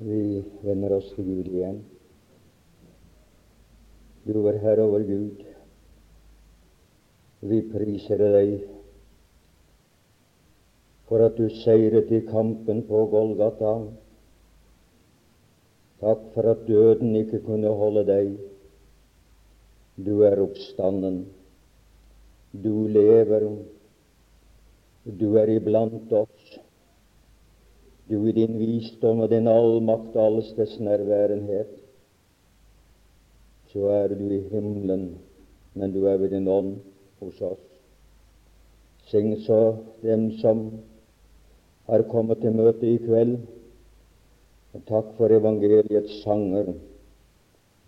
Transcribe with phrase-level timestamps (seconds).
[0.00, 1.80] Vi vender oss til Gud igjen.
[4.24, 5.42] Du er Herre over Gud.
[7.44, 8.54] Vi priser deg
[11.10, 13.74] for at du seiret i kampen på Golgata.
[16.00, 18.30] Takk for at døden ikke kunne holde deg.
[20.00, 21.26] Du er oppstanden.
[22.56, 23.50] Du lever.
[25.04, 26.39] Du er iblant oss
[28.10, 31.70] du i din visdom og din allmakt og allestes nærværenhet,
[33.70, 35.12] så er du i himmelen,
[35.74, 36.74] men du er ved din ånd
[37.20, 37.66] hos oss.
[39.06, 40.66] Syng så dem som
[41.86, 43.38] har kommet til møte i kveld.
[44.74, 46.68] Og takk for evangeliets sanger,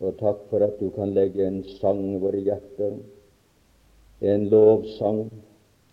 [0.02, 2.96] og takk for at du kan legge en sang i våre hjerter,
[4.32, 5.28] en lovsang,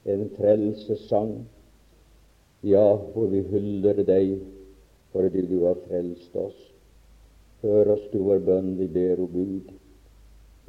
[0.09, 1.35] en frelsessang
[2.61, 4.39] ja, for vi hyller deg
[5.13, 6.57] fordi du har frelst oss.
[7.63, 9.71] Hør oss, du vår bønn, vi ber, o Gud,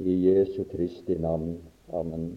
[0.01, 1.59] i Jesu Kristi navn.
[1.93, 2.31] Amen.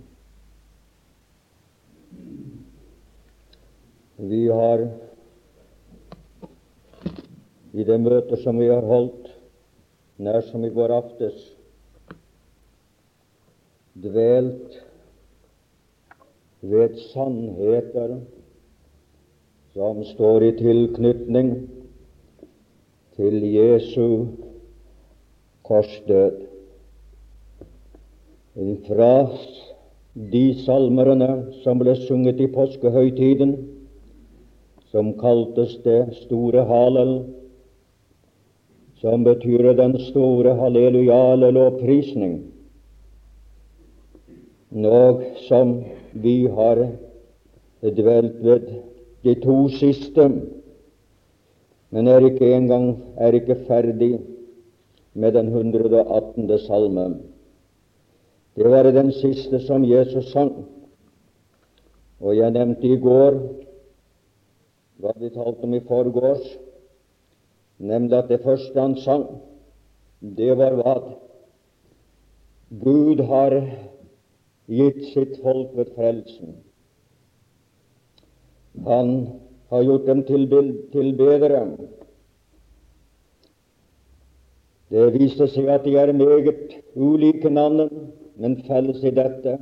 [4.21, 4.85] Vi har
[7.75, 9.27] i det møtet som vi har holdt,
[10.23, 11.35] nær som i går aftes,
[14.05, 14.79] dvelt
[16.63, 18.19] ved sannheter
[19.75, 21.49] som står i tilknytning
[23.17, 24.27] til Jesu
[25.67, 26.37] korsdød.
[28.87, 29.15] Fra
[30.15, 31.29] de salmerne
[31.65, 33.57] som ble sunget i påskehøytiden,
[34.95, 37.13] som kaltes det store Halel,
[39.03, 42.39] som betyr den store hallelujale lovprisning,
[44.87, 45.81] og som
[46.15, 46.87] vi har
[47.83, 48.94] dvelt ved
[49.25, 50.29] de to siste,
[51.91, 54.19] men er ikke engang er ikke ferdig
[55.15, 56.59] med den 118.
[56.59, 57.07] salme.
[58.57, 60.67] Det var den siste som Jesus sang.
[62.21, 63.39] Og jeg nevnte i går
[65.03, 66.45] hva vi talte om i forgårs,
[67.79, 69.27] nemlig at det første han sang,
[70.21, 70.95] det var hva
[72.85, 73.59] Gud har
[74.71, 76.64] gitt sitt folk ved frelsen.
[78.83, 79.11] Han
[79.71, 80.49] har gjort dem til
[80.93, 81.63] tilbedere.
[84.91, 87.89] Det viser seg at de er meget ulike navn,
[88.37, 89.59] men felles i dette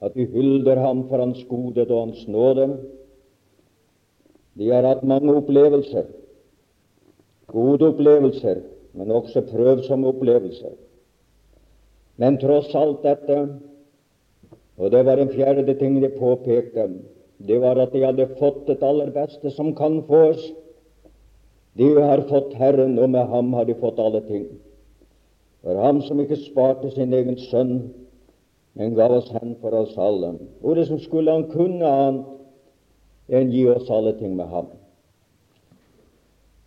[0.00, 2.66] at de hylder ham for hans godhet og hans nåde.
[4.58, 6.06] De har hatt mange opplevelser,
[7.46, 8.62] gode opplevelser,
[8.94, 10.74] men også prøvsomme opplevelser.
[12.20, 13.38] Men tross alt dette,
[14.76, 16.88] og det var en fjerde ting de påpekte,
[17.46, 20.40] det var at de hadde fått det aller beste som kan fås.
[21.78, 24.46] De har fått Herren, og med ham har de fått alle ting.
[25.64, 27.74] For ham som ikke sparte sin egen sønn,
[28.76, 30.34] men gav oss hen for oss alle.
[30.60, 34.68] Hvordan skulle han kunne annet enn gi oss alle ting med ham?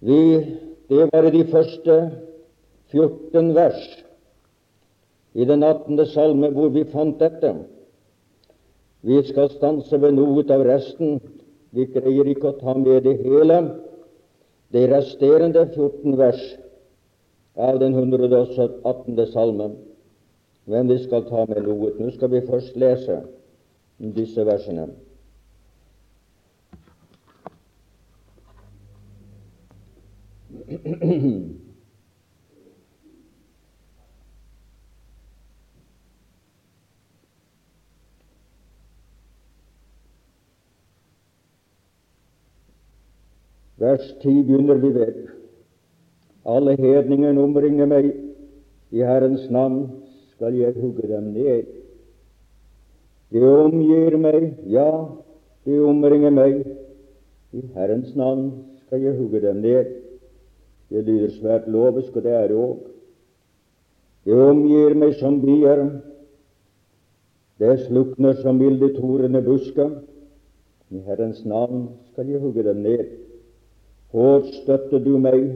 [0.03, 0.19] Vi,
[0.89, 1.97] det var de første
[2.91, 3.85] 14 vers
[5.33, 6.05] i den 18.
[6.11, 7.53] salme hvor vi fant dette.
[9.03, 11.17] Vi skal stanse ved noe av resten.
[11.75, 13.57] Vi greier ikke å ta med det hele.
[14.71, 16.43] De resterende 14 vers
[17.59, 19.25] av den 118.
[19.33, 19.75] salmen.
[20.65, 21.91] Men vi skal ta med noe.
[21.99, 23.19] Nå skal vi først lese
[23.99, 24.87] disse versene.
[43.83, 45.15] Vers 10 begynner vi ved.
[46.45, 48.05] Alle hedninger omringer meg,
[48.91, 49.79] i Herrens navn
[50.31, 51.65] skal jeg hugge dem ned.
[53.33, 54.87] De omgir meg, ja,
[55.65, 56.61] de omringer meg,
[57.51, 58.45] i Herrens navn
[58.85, 59.91] skal jeg hugge dem ned.
[60.89, 62.77] Det lyder svært lovisk, og det er det òg.
[64.23, 65.83] Det omgir meg som bier,
[67.59, 69.91] det slukner som vilde torene busker.
[70.93, 73.22] I Herrens navn skal jeg hugge dem ned.
[74.13, 75.47] Hvor støtte du meg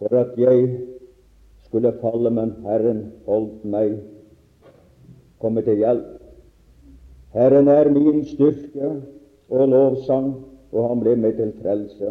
[0.00, 0.64] for at jeg
[1.68, 3.92] skulle falle, men Herren holdt meg
[5.38, 6.16] komme til hjelp.
[7.30, 8.90] Herren er min styrke
[9.50, 10.32] og lovsang,
[10.72, 12.10] og han ble meg til frelse.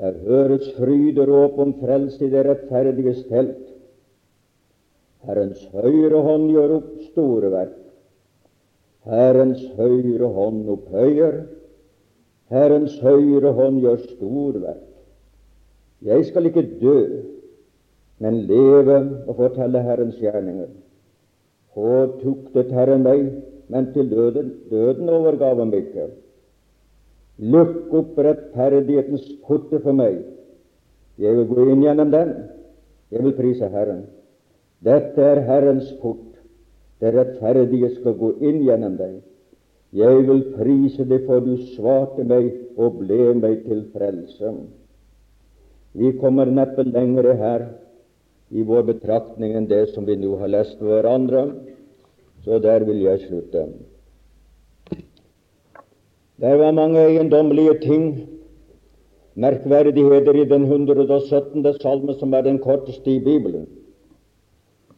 [0.00, 3.62] Der høres fryderåp om frelse i det rettferdiges telt.
[5.28, 7.78] Herrens høyre hånd gjør opp store verk.
[9.06, 11.42] Herrens høyre hånd opphøyer
[12.50, 14.86] Herrens høyre hånd gjør storverk.
[16.02, 16.96] Jeg skal ikke dø,
[18.20, 18.96] men leve
[19.28, 20.70] og fortelle Herrens gjerninger.
[21.78, 23.28] Og tuktet Herren meg,
[23.70, 26.08] men til døden, døden overgav ham ikke.
[27.40, 30.18] Lukk opp rettferdighetens porte for meg.
[31.20, 32.34] Jeg vil gå inn gjennom den.
[33.12, 34.02] Jeg vil prise Herren.
[34.84, 36.26] Dette er Herrens port.
[37.00, 39.20] Det rettferdige skal gå inn gjennom deg.
[39.90, 44.52] Jeg vil prise deg, for du svarte meg og ble meg til frelse.
[45.98, 47.64] Vi kommer neppe lenger her
[48.54, 51.48] i vår betraktning enn det som vi nå har lest hverandre,
[52.44, 53.64] så der vil jeg slutte.
[56.40, 58.04] Det var mange eiendommelige ting,
[59.34, 61.66] merkverdigheter, i den 117.
[61.82, 63.66] salme, som er den korteste i Bibelen,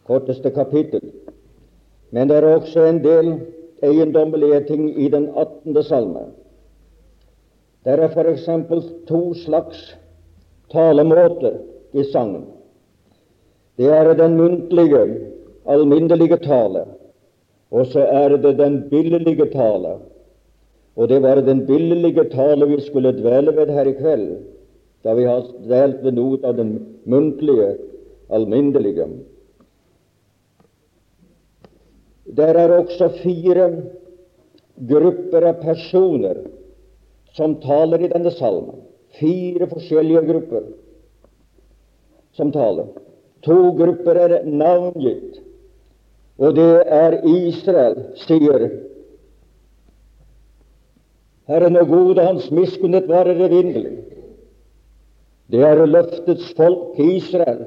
[0.06, 1.00] korteste kapittel.
[2.12, 3.35] Men det er også en del
[3.82, 5.82] eiendommelige ting i den 18.
[5.82, 6.25] salme.
[7.84, 8.49] Det er f.eks.
[9.08, 9.96] to slags
[10.73, 11.58] talemåter
[11.93, 12.46] i sangen.
[13.76, 15.02] Det er den muntlige,
[15.67, 16.84] alminnelige tale,
[17.70, 19.96] og så er det den billedlige tale.
[20.96, 24.26] Og det var den billedlige tale vi skulle dvele ved her i kveld,
[25.05, 26.75] da vi har delt ved noe av den
[27.05, 27.76] muntlige,
[28.31, 29.08] alminnelige.
[32.27, 33.69] Der er også fire
[34.89, 36.45] grupper av personer
[37.37, 38.83] som taler i denne salmen.
[39.19, 40.69] Fire forskjellige grupper
[42.37, 42.89] som taler.
[43.43, 45.41] To grupper er navngitt,
[46.39, 48.69] og det er Israel, sier
[51.51, 53.97] Herren og god, og hans miskunnhet varer evinnelig.
[55.51, 57.67] Det er løftets folk, Israel,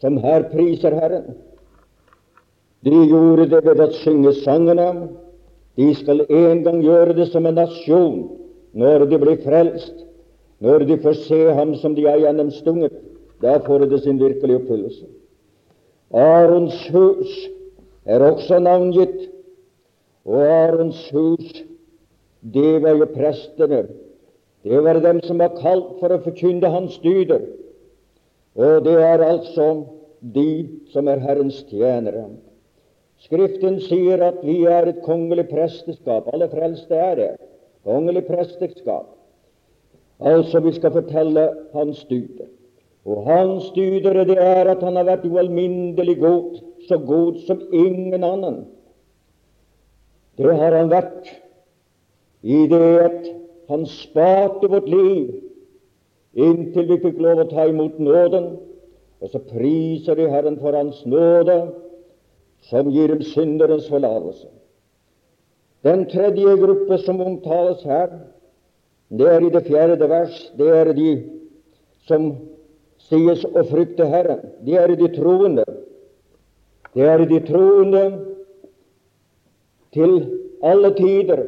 [0.00, 1.34] som her priser Herren.
[2.86, 4.88] De gjorde det ved å synge sangene.
[5.78, 8.24] De skal en gang gjøre det som en nasjon
[8.78, 10.04] når de blir frelst.
[10.62, 12.94] Når de får se ham som de har gjennomstunget,
[13.42, 15.06] da får det sin virkelige oppfyllelse.
[16.10, 17.34] Arons hus
[18.08, 19.28] er også navngitt,
[20.26, 21.62] og Arons hus,
[22.42, 23.84] det var jo prestene.
[24.66, 27.44] Det var dem som var kalt for å forkynne hans dyder.
[28.58, 29.68] Og det er altså
[30.34, 30.50] de
[30.90, 32.26] som er Herrens tjenere.
[33.18, 36.28] Skriften sier at vi er et kongelig presteskap.
[36.32, 37.30] Alle frelste er det.
[37.86, 39.08] Kongelig presteskap.
[40.18, 42.46] Altså, vi skal fortelle hans dyder.
[43.08, 48.24] Og hans dyder det er at han har vært ualminnelig god, så god som ingen
[48.24, 48.64] annen.
[50.38, 51.30] Det har han vært
[52.42, 53.30] i det at
[53.68, 55.32] han sparte vårt liv
[56.38, 58.52] inntil vi fikk lov å ta imot nåden.
[59.18, 61.56] Og så priser vi Herren for Hans nåde,
[62.66, 64.48] som gir dem synderens forlatelse.
[65.86, 68.08] Den tredje gruppe som omtales her,
[69.08, 70.40] det er i det fjerde vers.
[70.58, 71.12] Det er de
[72.08, 72.32] som
[73.08, 74.42] sies å frykte Herren.
[74.66, 75.64] Det er de troende.
[76.96, 78.04] Det er de troende
[79.94, 80.18] til
[80.66, 81.44] alle tider,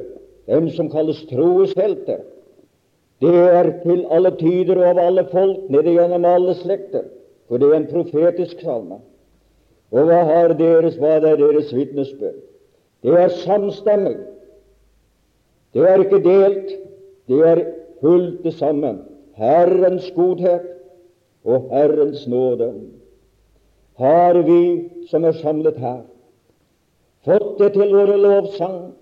[0.46, 2.22] dem som kalles troeshelter.
[3.20, 7.04] Det er til alle tider og av alle folk, nede gjennom alle slekter.
[7.48, 9.02] For det er en profetisk salme.
[9.90, 12.38] Og hva har deres, hva er deres vitnesbyrd?
[13.02, 14.16] Det er samstemmig.
[15.74, 16.74] Det er ikke delt.
[17.30, 17.62] Det er
[18.00, 18.98] fullt det samme.
[19.40, 20.66] Herrens godhet
[21.44, 22.72] og Herrens nåde.
[23.98, 26.02] Har vi som er samlet her,
[27.24, 28.92] fått det til våre lovsang,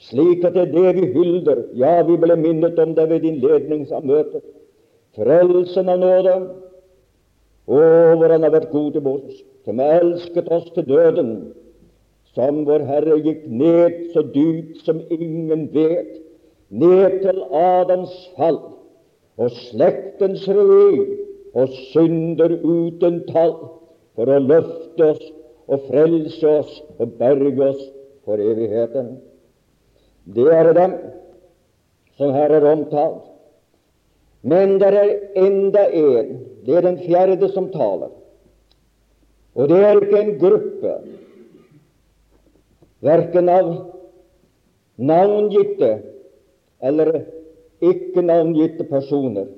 [0.00, 1.62] slik at det er det vi hylder?
[1.76, 4.44] Ja, vi ble minnet om det ved innledningsmøtet.
[5.16, 6.34] Frelsen av nåde.
[7.68, 7.78] Å,
[8.16, 11.32] hvor Han har vært god til oss, som elsket oss til døden,
[12.32, 16.16] som vår Herre gikk ned så dypt som ingen vet
[16.70, 18.60] ned til Adams fall
[19.38, 21.16] og slektens ruin
[21.56, 23.54] og synder uten tall,
[24.18, 25.24] for å løfte oss
[25.68, 27.82] og frelse oss og berge oss
[28.26, 29.18] for evigheten.
[30.34, 30.96] Det er dem
[32.18, 33.24] som her er omtalt.
[34.42, 36.34] Men det er enda en,
[36.66, 38.12] det er den fjerde som taler.
[39.58, 40.92] Og det er ikke en gruppe,
[43.02, 43.72] verken av
[44.98, 45.90] navngitte
[46.82, 47.12] eller
[47.82, 49.48] ikke navngitte personer.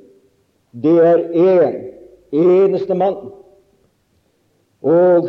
[0.72, 1.78] Det er én,
[2.32, 3.32] eneste mann.
[4.80, 5.28] Og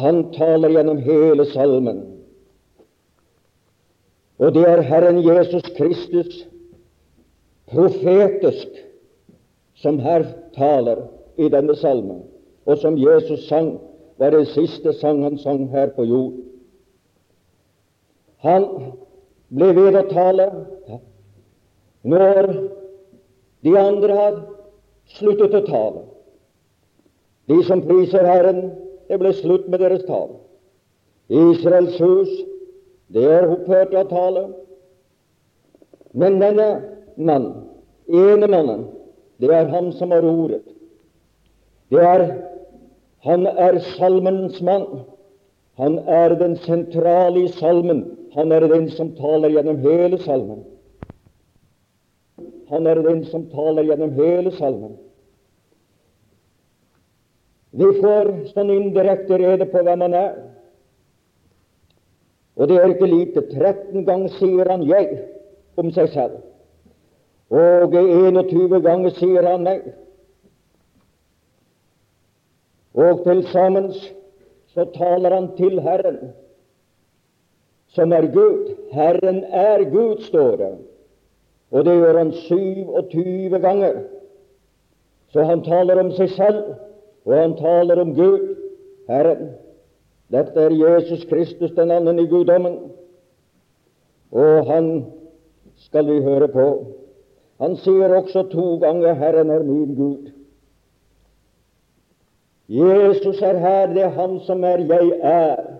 [0.00, 2.00] han taler gjennom hele salmen.
[4.40, 6.46] Og det er Herren Jesus Kristus,
[7.70, 8.68] profetisk,
[9.80, 11.06] som her taler
[11.40, 12.24] i denne salmen,
[12.66, 13.78] og som Jesus sang,
[14.20, 16.34] var det siste sang han sang her på jord.
[18.44, 18.66] Han
[19.48, 20.46] ble ved å tale
[22.04, 22.50] når
[23.64, 24.36] de andre har
[25.16, 26.04] sluttet å tale.
[27.48, 28.70] De som priser Herren,
[29.08, 30.36] det ble slutt med deres tale.
[31.30, 32.30] Israels hus,
[33.10, 34.44] det er opphørt å tale.
[36.12, 36.68] Men denne
[37.20, 37.46] mann,
[38.08, 38.86] ene mannen,
[39.40, 40.62] det er han som har ordet.
[41.90, 42.26] Det er,
[43.26, 45.04] han er salmens mann.
[45.80, 48.04] Han er den sentrale i salmen.
[48.34, 50.64] Han er den som taler gjennom hele salmen.
[52.68, 54.98] Han er den som taler gjennom hele salmen.
[57.70, 60.38] Vi får sånn indirekte rede på hvem han er.
[62.60, 63.46] Og det er ikke lite.
[63.48, 65.18] 13 ganger sier han 'jeg'
[65.76, 66.49] om seg selv.
[67.50, 69.92] Og 21 ganger sier han 'meg'.
[72.94, 73.92] Og til sammen
[74.66, 76.32] så taler han til Herren,
[77.88, 78.76] som er Gud.
[78.92, 80.78] Herren er Gud, står det.
[81.70, 84.02] Og det gjør han 27 ganger.
[85.28, 86.64] Så han taler om seg selv
[87.24, 88.56] og han taler om Gud,
[89.08, 89.50] Herren.
[90.32, 92.78] Dette er Jesus Kristus, den anden i guddommen.
[94.30, 95.06] Og han
[95.76, 96.66] skal vi høre på.
[97.60, 100.30] Han sier også to ganger 'Herren er min Gud'.
[102.68, 105.74] Jesus er her, det er Han som er 'jeg er'.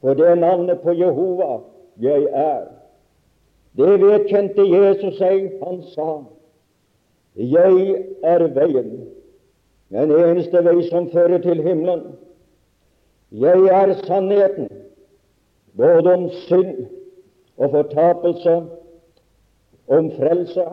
[0.00, 1.58] For det er navnet på Jehova
[2.00, 2.68] 'jeg er'.
[3.76, 5.52] Det vedkjente Jesus seg.
[5.62, 6.24] Han sa
[7.36, 9.06] 'Jeg er veien'.
[9.90, 12.02] Den eneste vei som fører til himmelen.
[13.32, 14.68] Jeg er sannheten,
[15.76, 16.86] både om synd
[17.56, 18.62] og fortapelse,
[19.88, 20.64] om frelse.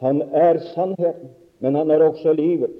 [0.00, 2.70] Han er sannheten, men han er også livet.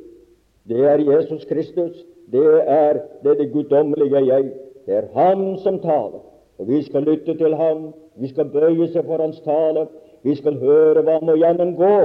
[0.69, 2.05] Det er Jesus Kristus.
[2.33, 4.53] Det er det, det guddommelige jeg.
[4.87, 6.23] Det er Han som taler,
[6.59, 7.95] og vi skal lytte til ham.
[8.17, 9.87] Vi skal bøye seg for hans tale.
[10.23, 11.97] Vi skal høre hva må gjennomgå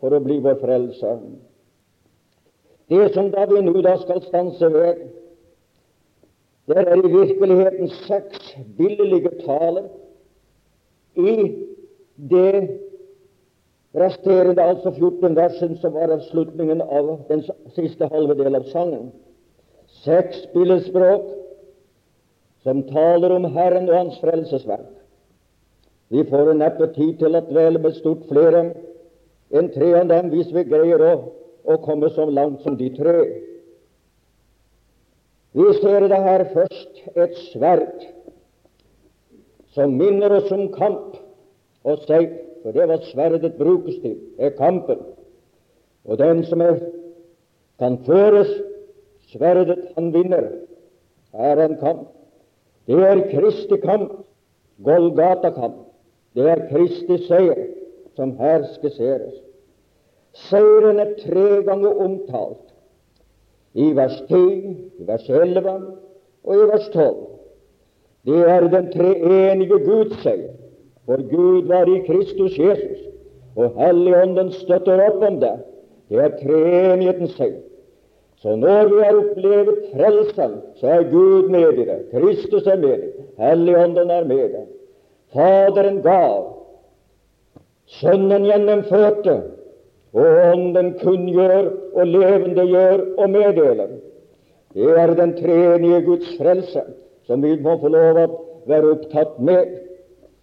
[0.00, 1.18] for å bli vår frelser.
[2.90, 5.02] Det som da vi nå da skal stanse ved,
[6.68, 9.88] det er i virkeligheten seks billige taler
[11.18, 11.34] i
[12.16, 12.78] det
[13.94, 17.44] resterende, altså 14 versen som var avslutningen av den
[17.76, 19.10] siste halve del av sangen.
[20.02, 21.28] Seks billedspråk
[22.62, 24.88] som taler om Herren og Hans frelsesverk.
[26.12, 28.66] Vi får neppe tid til å dvele med stort flere
[29.52, 31.14] enn tre av dem hvis vi greier å
[31.64, 33.18] å komme så langt som de tre.
[35.52, 38.06] Vi ser det her først et sverd
[39.76, 41.18] som minner oss om kamp
[41.84, 44.98] og seier, for det var sverdet brukes til, er kampen.
[46.04, 46.78] Og den som er,
[47.78, 48.50] kan føres
[49.32, 50.50] sverdet, han vinner.
[51.32, 52.08] Er en kamp.
[52.86, 54.12] Det er Kristi kamp,
[54.84, 55.74] Golgata-kamp.
[56.34, 57.66] Det er Kristi seier
[58.16, 59.34] som her skisseres.
[60.48, 62.72] Seieren er tre ganger omtalt.
[63.74, 64.40] I vers 10,
[65.00, 65.76] i vers 11
[66.44, 67.16] og i vers 12.
[68.26, 70.61] Det er den treenige Guds seier.
[71.06, 73.02] For Gud var i Kristus Jesus,
[73.56, 75.56] og Helligånden støtter opp om det.
[76.08, 77.60] Det er treenighetens seier.
[78.42, 81.98] Så når vi har opplevd frelsen, så er Gud med i det.
[82.10, 83.26] Kristus er med i det.
[83.38, 84.64] Helligånden er med i det.
[85.32, 86.48] Faderen gav.
[88.00, 89.36] Sønnen gjennomførte
[90.12, 93.94] og Ånden kunngjør og levendegjør og meddeler.
[94.74, 96.82] Det er den tredje Guds frelse
[97.26, 98.26] som vi må få lov å
[98.68, 99.70] være opptatt med.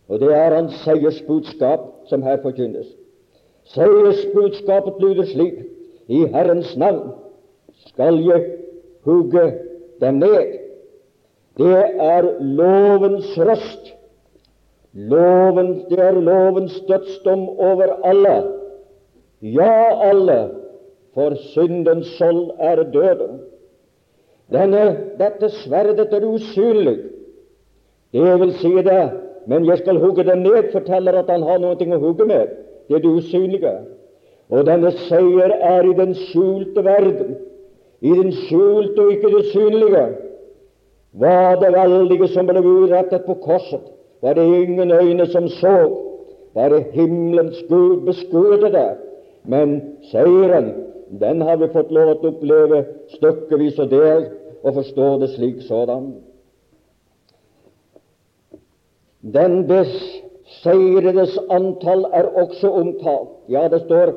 [0.10, 2.88] Og det er hans seiersbudskap som her forkynnes.
[3.70, 5.60] Seiersbudskapet lyder slik
[6.10, 7.12] I Herrens navn
[7.88, 8.46] skal jeg
[9.06, 9.54] hugge
[10.02, 10.58] dem ned.
[11.58, 13.94] Det er lovens røst.
[14.94, 18.60] Loven, det er lovens dødsdom over alle
[19.42, 20.50] ja, alle,
[21.14, 23.40] for syndens sold er døden.
[24.52, 26.98] Denne, dette sverdet er usynlig.
[28.14, 29.12] Det vil si det,
[29.50, 32.52] men jeg skal hugge den ned, forteller at han har noe å hugge med.
[32.88, 33.72] Det er det usynlige.
[34.50, 37.38] Og denne seier er i den skjulte verden,
[38.02, 40.04] i den skjulte og ikke det synlige.
[41.22, 43.90] Var det veldige som ble urettet på korset,
[44.22, 45.76] var det ingen øyne som så,
[46.54, 48.90] bare himmelens Gud beskuede det.
[49.50, 49.80] Men
[50.12, 50.74] seieren,
[51.22, 55.62] den har vi fått lov til å oppleve stykkevis og delt, og forstå det slik
[55.66, 56.12] sådan.
[59.22, 63.30] Den beseiredes antall er også omtalt.
[63.50, 64.14] Ja, det står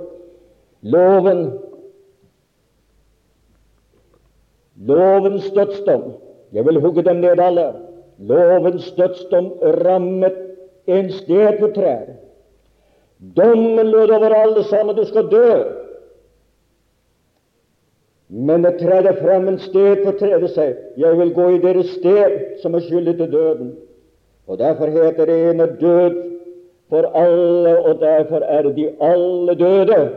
[0.82, 1.58] loven
[4.82, 6.02] Lovens dødsdom.
[6.52, 7.72] Jeg vil hugge dem ned alle.
[8.18, 10.32] Lovens dødsdom rammet
[10.86, 12.06] en sted på trær.
[13.36, 15.62] Dommen lød over alle sammen du skal dø.
[18.28, 20.76] Men det tredde frem en sted på tredje seg.
[20.96, 23.74] Jeg vil gå i deres sted, som er skyldig til døden.
[24.46, 26.16] Og derfor heter det ene død
[26.88, 30.10] for alle, og derfor er de alle døde.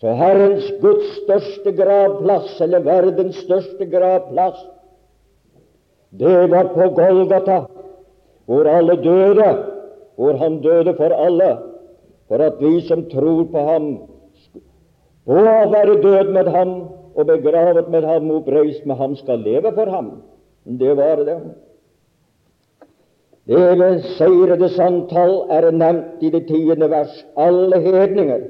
[0.00, 4.66] Så Herrens Guds største gravplass, eller verdens største gravplass,
[6.10, 7.60] det var på Golgata,
[8.46, 9.50] hvor alle døde,
[10.16, 11.56] hvor han døde for alle,
[12.28, 13.86] for at vi som tror på ham,
[15.26, 16.74] på å være død med ham
[17.14, 20.10] og begravet med ham, oppreist med ham, skal leve for ham.
[20.64, 21.38] Det var det.
[23.50, 27.14] Det beseiredes antall er nevnt i det tiende vers.
[27.36, 28.44] Alle hedninger.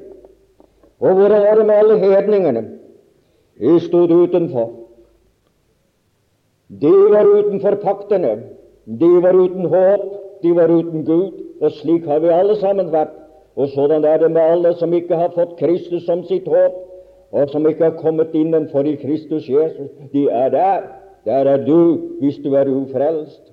[0.99, 2.61] Og hvordan var det med alle hedningene?
[3.61, 4.69] De stod utenfor.
[6.81, 8.35] De var utenfor paktene.
[8.85, 10.05] De var uten håp.
[10.43, 11.31] De var uten Gud.
[11.61, 13.17] Og slik har vi alle sammen vært.
[13.55, 16.77] Og sådan er det med alle som ikke har fått Kristus som sitt håp,
[17.31, 19.89] og som ikke har kommet innenfor i Kristus Jesus.
[20.13, 20.81] De er der.
[21.25, 23.50] Der er du, hvis du er ufrelst.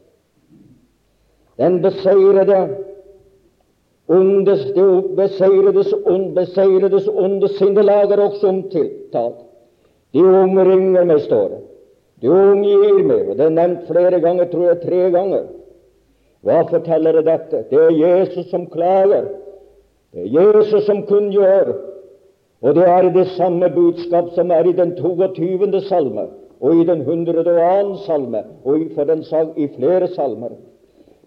[1.59, 2.59] Den beseirede
[4.09, 9.43] ondes, det beseiredes, ond, beseiredes onde sinnelag er også omtalt.
[10.15, 11.61] De omringer meg, står det.
[12.23, 13.29] De omgir meg.
[13.29, 15.45] og Det er nevnt flere ganger, tror jeg tre ganger.
[16.47, 17.65] Hva forteller det dette?
[17.71, 19.29] Det er Jesus som klager.
[20.15, 21.75] Det er Jesus som kunngjør,
[22.63, 25.81] og det er det samme budskap som er i den 22.
[25.81, 26.25] salme
[26.61, 27.97] og i den 102.
[28.07, 30.57] salme og for den sag, i flere salmer.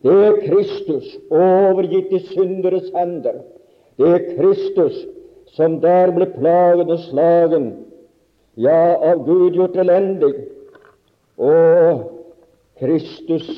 [0.01, 3.43] Det er Kristus overgitt i synderes hender.
[3.97, 4.97] Det er Kristus
[5.53, 7.67] som der ble plaget og slagen,
[8.57, 10.31] ja, av Gud gjort elendig.
[11.37, 12.07] Og
[12.79, 13.49] Kristus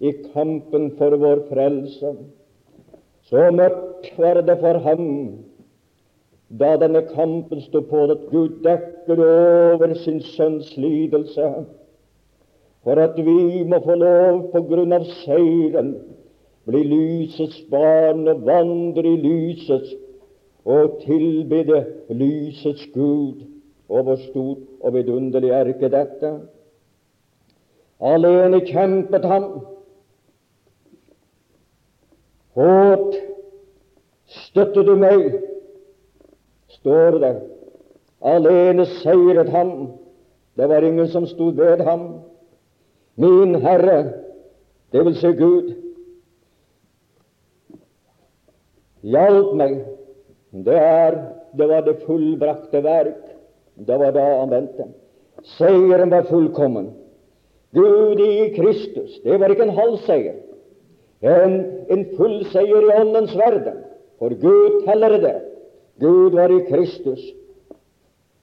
[0.00, 2.12] i kampen for vår frelse.
[3.26, 5.06] Så mørkt var det for ham
[6.60, 11.64] da denne kampen sto på, at Gud dekker over sin sønns lidelse,
[12.86, 15.88] for at vi må få lov, på grunn av seieren,
[16.70, 19.90] bli lysets barn og vandre i lysets
[20.62, 21.80] og tilbede
[22.14, 23.42] lysets Gud.
[23.90, 26.30] Og hvor stort og vidunderlig er ikke dette?
[28.02, 29.48] Alene kjempet han
[32.56, 33.18] Hårt
[34.46, 35.26] støtter du meg?
[36.78, 37.34] står det.
[38.22, 39.74] Alene seiret han.
[40.56, 42.25] Det var ingen som stod ved ham.
[43.16, 43.98] Min Herre,
[44.92, 45.72] det vil si Gud,
[49.06, 49.78] hjalp meg.
[50.66, 51.16] Det, er,
[51.56, 53.22] det var det fullbrakte verk.
[53.76, 54.88] Det var da han vendte.
[55.56, 56.90] Seieren var fullkommen.
[57.76, 59.18] Gud i Kristus.
[59.24, 60.38] Det var ikke en halv seier
[61.20, 61.54] en,
[61.88, 63.82] en full seier i Åndens verden.
[64.18, 65.36] For Gud teller det.
[66.00, 67.22] Gud var i Kristus.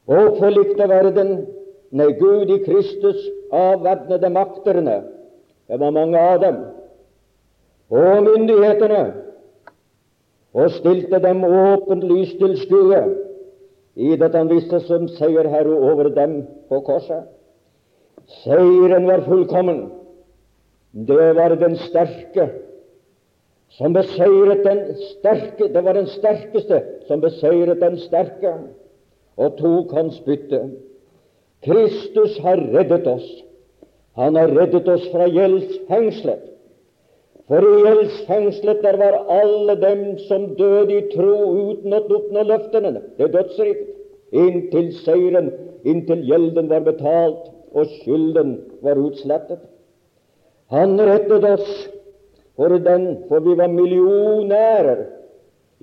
[0.08, 1.46] Og forlikte verden
[1.94, 3.20] Nei, Gud i Kristus
[3.54, 4.96] avvæpnede makterne.
[5.68, 6.56] Det var mange av dem.
[7.90, 9.04] Og myndighetene.
[10.54, 13.04] Og stilte dem åpent lys til skue
[13.96, 17.30] i det han visste som seierherre over dem på korset.
[18.44, 19.92] Seieren var fullkommen.
[20.94, 22.50] Det var den sterke
[23.78, 25.70] som beseiret den sterke.
[25.74, 28.54] Det var den sterkeste som beseiret den sterke
[29.38, 30.62] og tok hans bytte.
[31.64, 33.28] Kristus har reddet oss.
[34.20, 36.50] Han har reddet oss fra gjeldsfengslet.
[37.48, 41.34] For i gjeldsfengslet der var alle dem som døde i tro
[41.72, 42.94] uten å oppnå løftene.
[43.18, 43.90] Det er dødsriket.
[44.34, 45.52] Inntil seieren,
[45.86, 49.60] inntil gjelden var betalt og skylden var utslettet.
[50.74, 51.70] Han rettet oss
[52.58, 55.04] for den, for vi var millionærer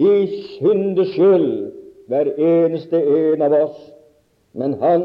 [0.01, 0.13] i
[0.57, 1.71] syndes skyld,
[2.11, 3.79] hver eneste en av oss.
[4.59, 5.05] Men han,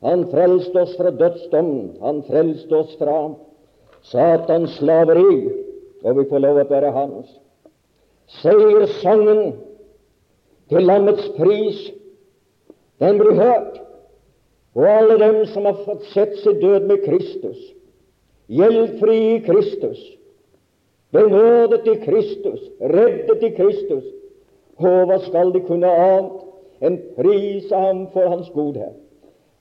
[0.00, 3.18] han frelste oss fra dødsdommen, han frelste oss fra
[4.06, 5.50] Satans slaveri,
[6.04, 7.32] og vi får lov å være hans.
[8.38, 9.56] Seierssangen
[10.70, 11.80] til lammets pris,
[13.02, 13.80] den blir hørt.
[14.78, 17.58] Og alle dem som har fått sett seg død med Kristus,
[18.46, 19.98] gjeldfri i Kristus,
[21.10, 24.06] benådet i Kristus, reddet i Kristus.
[24.78, 28.94] Hva skal de kunne annet enn prise ham for hans godhet?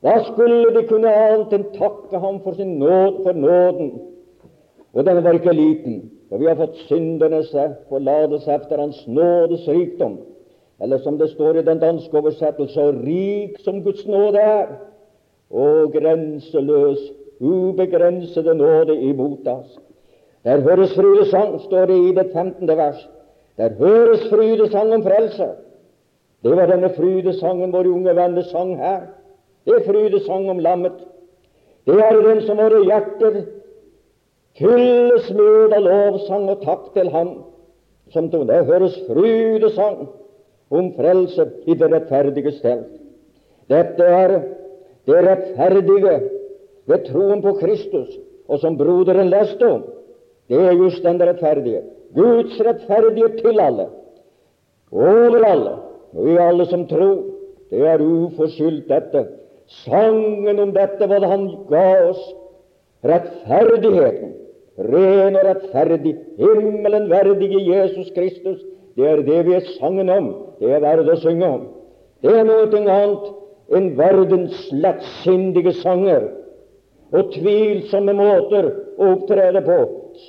[0.08, 3.90] Hva skulle de kunne annet enn takke ham for sin nåd, for nåden?
[4.96, 5.98] Og den var ikke liten,
[6.30, 7.50] for vi har fått syndernes
[7.90, 10.16] forlatelse efter Hans nådes rikdom.
[10.80, 14.72] Eller som det står i den danske oversettelse, rik som Guds nåde er,
[15.52, 17.04] og grenseløs,
[17.40, 19.76] ubegrensede nåde imot oss.
[20.44, 22.68] Der høres frydesang, står det i det 15.
[22.68, 23.10] vers.
[23.58, 25.52] Der høres frydesang om frelse.
[26.44, 29.02] Det var denne frydesangen våre unge venner sang her.
[29.68, 30.96] Det er frydesang om lammet.
[31.88, 33.42] Det er den som våre hjerter
[34.58, 37.34] fylles med av lovsang og takk til Ham.
[38.14, 40.06] Som det høres frydesang
[40.72, 42.86] om frelse i det rettferdige sted.
[43.68, 44.38] Dette er
[45.08, 46.16] det rettferdige
[46.88, 48.08] ved troen på Kristus,
[48.48, 49.84] og som broderen leste om.
[50.48, 51.82] Det er just den rettferdige.
[52.16, 53.90] Guds rettferdige til alle,
[54.92, 55.74] over alle,
[56.16, 57.26] og i alle som tror.
[57.68, 59.26] Det er uforskyldt, dette.
[59.68, 62.22] Sangen om dette, hva Han ga oss.
[63.08, 64.34] Rettferdigheten,
[64.78, 68.64] ren og rettferdig, himmelen verdige Jesus Kristus.
[68.98, 70.32] Det er det vi er sangen om.
[70.60, 71.68] Det er verdt å synge om.
[72.26, 73.28] Det er noe annet
[73.78, 76.30] enn verdens lettsindige sanger
[77.14, 79.78] og tvilsomme måter å opptrede på.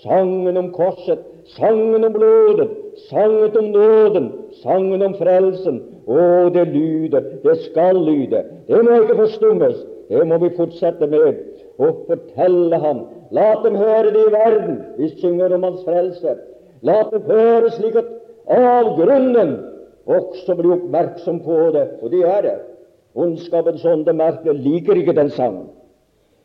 [0.02, 1.22] Sangen om korset,
[1.56, 2.70] sangen om blodet,
[3.08, 4.32] sangen om nåden,
[4.62, 5.80] sangen om frelsen.
[6.08, 8.42] Å, det lyder, det skal lyde.
[8.68, 9.80] Det må ikke forstummes.
[10.08, 11.40] Det må vi fortsette med
[11.78, 13.02] og fortelle ham.
[13.30, 14.78] La dem høre det i verden.
[14.96, 16.38] Vi synger om hans frelse.
[16.82, 18.08] La dem høre slik at
[18.48, 19.58] avgrunnen
[20.08, 22.56] også blir oppmerksom på det, og det er det.
[23.18, 25.68] Ondskapens ånde merker liker ikke den sangen.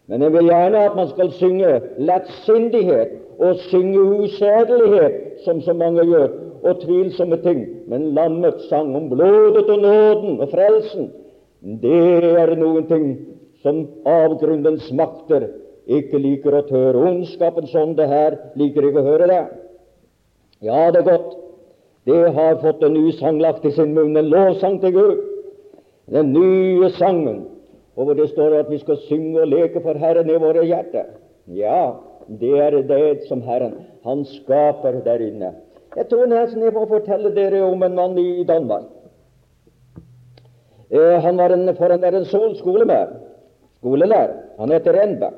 [0.07, 6.05] Men jeg vil gjerne at man skal synge lettsindighet og synge usedelighet, som så mange
[6.05, 6.27] gjør,
[6.63, 7.65] og tvilsomme ting.
[7.87, 11.11] Men lammets sang om blodet og nåden og frelsen,
[11.81, 13.05] det er noen ting
[13.63, 15.47] som avgrunnens makter
[15.87, 17.05] ikke liker å høre.
[17.09, 19.43] Ondskapens ånde her liker ikke å høre det.
[20.63, 21.39] Ja, det er godt.
[22.03, 25.21] Det har fått en ny sang lagt i sin munn, en lovsang til Gud.
[26.11, 27.45] Den nye sangen
[27.95, 31.13] og hvor det står at vi skal synge og leke for Herren i våre hjerter.
[31.47, 31.91] Ja,
[32.27, 35.53] det er det som Herren Han skaper der inne.
[35.95, 38.83] Jeg tror nesten jeg får fortelle dere om en mann i Danmark.
[40.91, 42.25] Eh, han var en, for en, en
[42.55, 43.13] skolelærer.
[43.77, 44.33] skolelærer.
[44.59, 45.33] Han heter Renberg.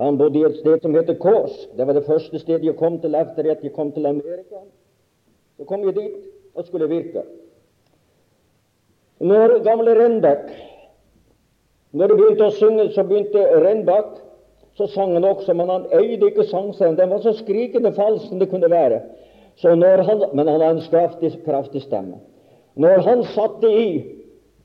[0.00, 1.68] Han bodde i et sted som heter Kås.
[1.76, 4.60] Det var det første stedet jeg kom til etter at jeg kom til Amerika.
[5.56, 6.14] Så kom jeg dit
[6.54, 7.22] og skulle virke.
[9.20, 10.50] Når gamle Renberg
[11.98, 14.18] når de begynte å synge, så begynte Rennbakk.
[14.78, 16.98] Så sang han også, men han øyde ikke sangscenen.
[16.98, 19.00] Den var så skrikende falsk som det kunne være.
[19.64, 22.20] Han, men han hadde en kraftig, kraftig stemme.
[22.78, 23.88] Når han satte i,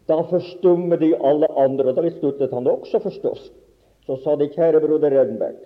[0.07, 1.95] da forstummet de alle andre.
[1.95, 3.51] Da sluttet han også, forstås.
[4.05, 5.57] Så sa de, kjære broder Redenberg,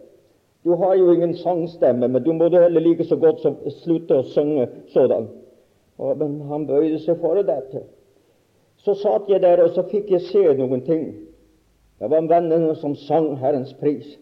[0.63, 4.17] du har jo ingen sangstemme, men du må da heller like så godt som slutte
[4.19, 5.29] å synge sådan.
[5.97, 7.83] Og, men han bøyde seg for dette.
[8.83, 11.07] Så satt jeg der, og så fikk jeg se noen ting.
[11.99, 14.17] Det var vennene som sang Herrens pris.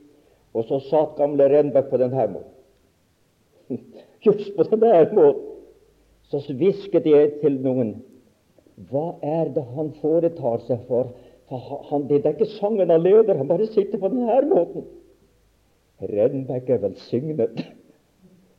[0.55, 2.51] Og så satt gamle Renberg på denne måten.
[4.25, 5.51] Just på denne måten.
[6.31, 7.99] Så hvisket jeg til noen
[8.89, 11.11] Hva er det han foretar seg for?
[11.47, 14.87] for han, det er ikke sangen han leder, han bare sitter på denne måten.
[16.01, 17.65] Renberg er velsignet.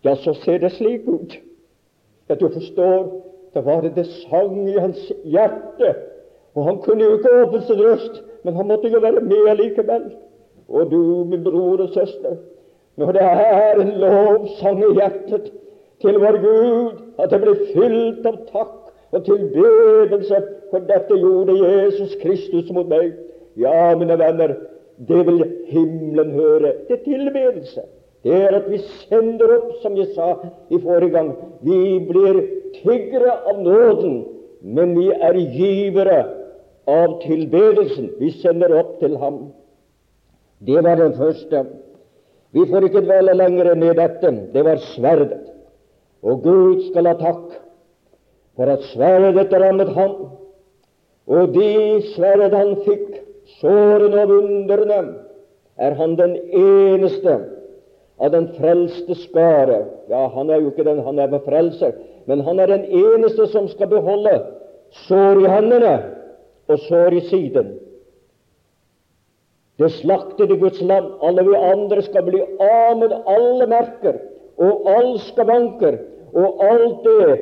[0.04, 1.32] Ja, så ser det slik ut.
[2.28, 3.08] Ja, du forstår,
[3.54, 5.88] det var det sang i hans hjerte.
[6.54, 10.04] Og han kunne jo ikke åpne sin røst men han måtte jo være med likevel.
[10.68, 12.36] Og du, min bror og søster,
[12.96, 15.50] når det er en lovsang i hjertet
[16.00, 18.76] til vår Gud, at det blir fylt av takk
[19.14, 23.12] og tilbedelse, for dette gjorde Jesus Kristus mot meg.
[23.58, 24.54] Ja, mine venner,
[25.08, 26.72] det vil himmelen høre.
[26.88, 27.86] Det er tilbedelse.
[28.24, 30.32] Det er at vi sender opp, som jeg sa
[30.70, 31.34] i forrige gang.
[31.66, 32.42] Vi blir
[32.78, 34.24] tiggere av nåden,
[34.62, 36.24] men vi er givere
[36.86, 38.12] av tilbedelsen.
[38.18, 39.40] Vi sender opp til ham.
[40.66, 41.64] Det var den første.
[42.54, 44.32] Vi får ikke dvele lenger med dette.
[44.54, 45.42] Det var sverdet.
[46.22, 47.58] Og Gud skal ha takk
[48.56, 50.16] for at sverdet rammet ham.
[51.26, 53.06] Og de sverd han fikk,
[53.58, 55.00] sårene og vundrene,
[55.76, 57.34] er han den eneste
[58.22, 59.82] av den frelste skare.
[60.08, 63.68] Ja, han er jo ikke den, han er frelser, men han er den eneste som
[63.68, 64.38] skal beholde
[65.06, 65.96] sår i hendene
[66.68, 67.74] og sår i siden.
[69.78, 71.06] Det slaktede Guds land.
[71.22, 74.20] Alle vi andre skal bli av med alle merker
[74.56, 75.98] og all skavanker
[76.32, 77.36] og alt det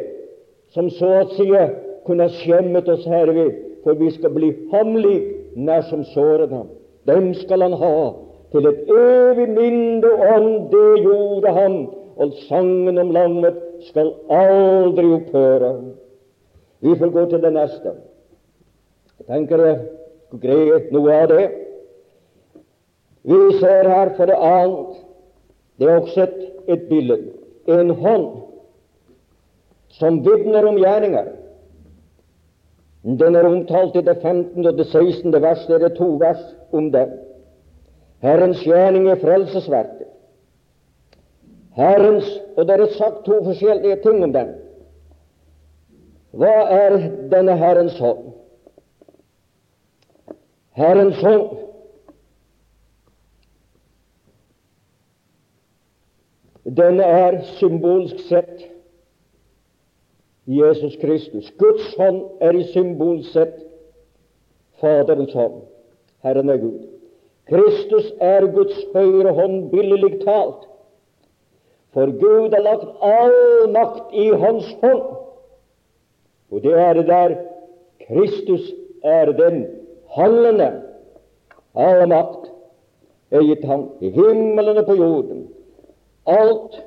[0.74, 1.46] som så å si
[2.04, 6.68] kunne skjemmet oss herved, for vi skal bli ham lik, nær som såret ham.
[7.06, 7.96] Dem skal han ha
[8.52, 11.76] til et evig minne om det gjorde han,
[12.16, 13.56] og sangen om landet
[13.88, 15.70] skal aldri opphøre.
[16.84, 17.94] Vi får gå til det neste.
[19.24, 19.76] Jeg tenker jeg
[20.28, 21.44] skulle greie noe av det.
[23.24, 24.98] Vi ser her for det annet
[25.80, 27.16] Det er også et, et bilde.
[27.66, 28.26] En hånd
[29.96, 31.32] som vitner om gjerninger.
[33.04, 34.66] Den er omtalt i det 15.
[34.66, 35.32] og det 16.
[35.42, 35.64] vers.
[35.66, 37.16] Det er to vers om den.
[38.22, 40.12] Herrens gjerning er frelsesverket.
[41.74, 44.54] Herrens Og det er sagt to forskjellige ting om den.
[46.30, 46.98] Hva er
[47.32, 48.30] denne Herrens hånd?
[50.74, 51.60] Herrens hånd
[56.64, 58.64] Den er symbolsk sett
[60.48, 61.52] Jesus Kristus.
[61.58, 63.58] Guds hånd er i symbolsk sett
[64.80, 65.60] Faderens hånd.
[66.24, 66.80] Herren er Gud.
[67.48, 70.64] Kristus er Guds høyre hånd, billedlig talt.
[71.94, 75.04] For Gud har lagt all makt i Hans hånd.
[76.50, 77.36] Og det er det der
[78.08, 78.72] Kristus
[79.04, 79.66] er den
[80.16, 80.70] handlende.
[81.74, 82.50] All makt
[83.34, 85.46] er gitt ham i himmelen og på jorden.
[86.26, 86.80] Alt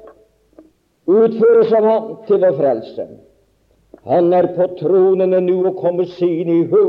[1.08, 3.08] utføres av ham til å frelse.
[4.08, 6.84] Han er på tronen nå og kommer sin i hu.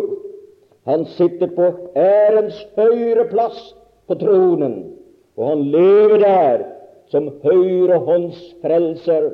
[0.89, 1.67] Han sitter på
[1.99, 3.59] ærens høyre plass
[4.09, 4.77] på tronen,
[5.37, 6.63] og han lever der
[7.13, 9.29] som høyrehåndsfrelser.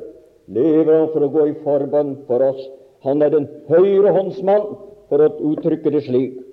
[0.55, 2.59] Lever han for å gå i forbønn for oss.
[3.05, 4.75] Han er den høyrehåndsmann,
[5.09, 6.44] for å uttrykke det slik.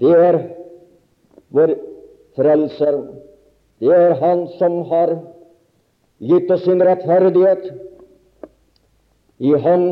[0.00, 0.38] Det er
[1.54, 1.74] vår
[2.36, 2.98] frelser.
[3.80, 5.16] Det er Han som har
[6.18, 7.68] gitt oss sin rettferdighet.
[9.38, 9.86] I Ham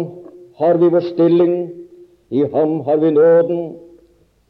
[0.59, 1.55] har vi vår stilling,
[2.31, 3.77] i Ham har vi nåden,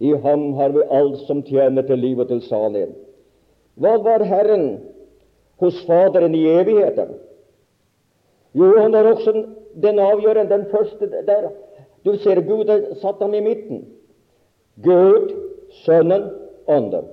[0.00, 2.94] i Ham har vi alt som tjener til liv og til salighet.
[3.80, 4.80] Hva var Herren
[5.62, 7.14] hos Faderen i evigheten?
[8.52, 9.32] Jo, han er også
[9.82, 11.48] den avgjørende, den første der.
[12.04, 13.84] Du ser Gud har satt ham i midten.
[14.76, 15.32] Gud,
[15.84, 16.30] Sønnen,
[16.66, 17.04] Ånden.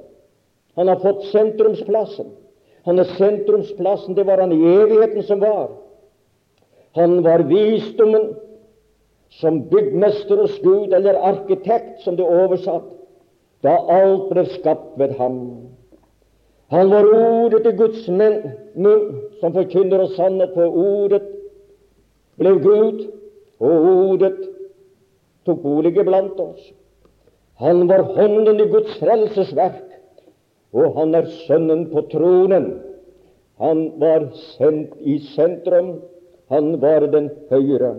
[0.76, 2.32] Han har fått sentrumsplassen.
[2.86, 4.16] Han er sentrumsplassen.
[4.16, 5.72] Det var han i evigheten som var.
[6.96, 8.34] Han var visdommen
[9.30, 12.88] som byggmester hos Gud, eller arkitekt, som det er oversatt,
[13.64, 15.38] da alt ble skapt ved ham.
[16.74, 19.04] Han var ordet til Guds munn,
[19.40, 21.22] som forkynner oss sannhet, for ordet
[22.42, 23.06] ble Gud,
[23.60, 24.36] og ordet
[25.46, 26.72] tok bolig blant oss.
[27.60, 29.90] Han var hånden i Guds frelsesverk
[30.74, 32.70] og han er sønnen på tronen.
[33.60, 36.00] Han var sendt i sentrum.
[36.50, 37.94] Han var den høyre.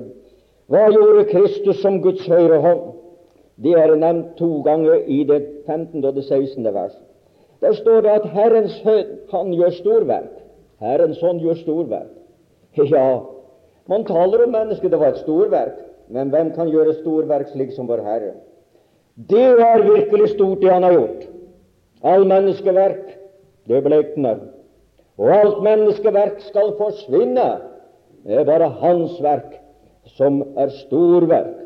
[0.70, 2.80] Hva gjorde Kristus som Guds høyre hånd?
[3.60, 6.04] Det er nevnt to ganger i det 15.
[6.04, 6.64] og det 16.
[6.74, 6.94] vers.
[7.60, 10.32] Der står det at Herrens høyd, han gjør storverk.
[10.80, 12.16] Herrens hånd gjør storverk.
[12.94, 13.20] Ja,
[13.90, 15.76] man taler om mennesket, det var et storverk.
[16.08, 18.32] Men hvem kan gjøre storverk slik som vår Herre?
[19.14, 21.26] Det er virkelig stort, det han har gjort.
[22.02, 23.16] All menneskeverk,
[23.68, 24.38] det blekner.
[25.20, 27.48] Og alt menneskeverk skal forsvinne.
[28.24, 29.58] Det er bare Hans verk
[30.16, 31.56] som er storverk.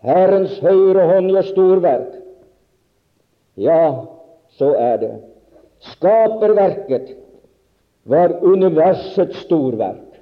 [0.00, 2.12] Herrens høyre hånd gjør storverk.
[3.60, 4.06] Ja,
[4.56, 5.10] så er det.
[5.92, 7.16] Skaperverket
[8.08, 10.20] var universets storverk.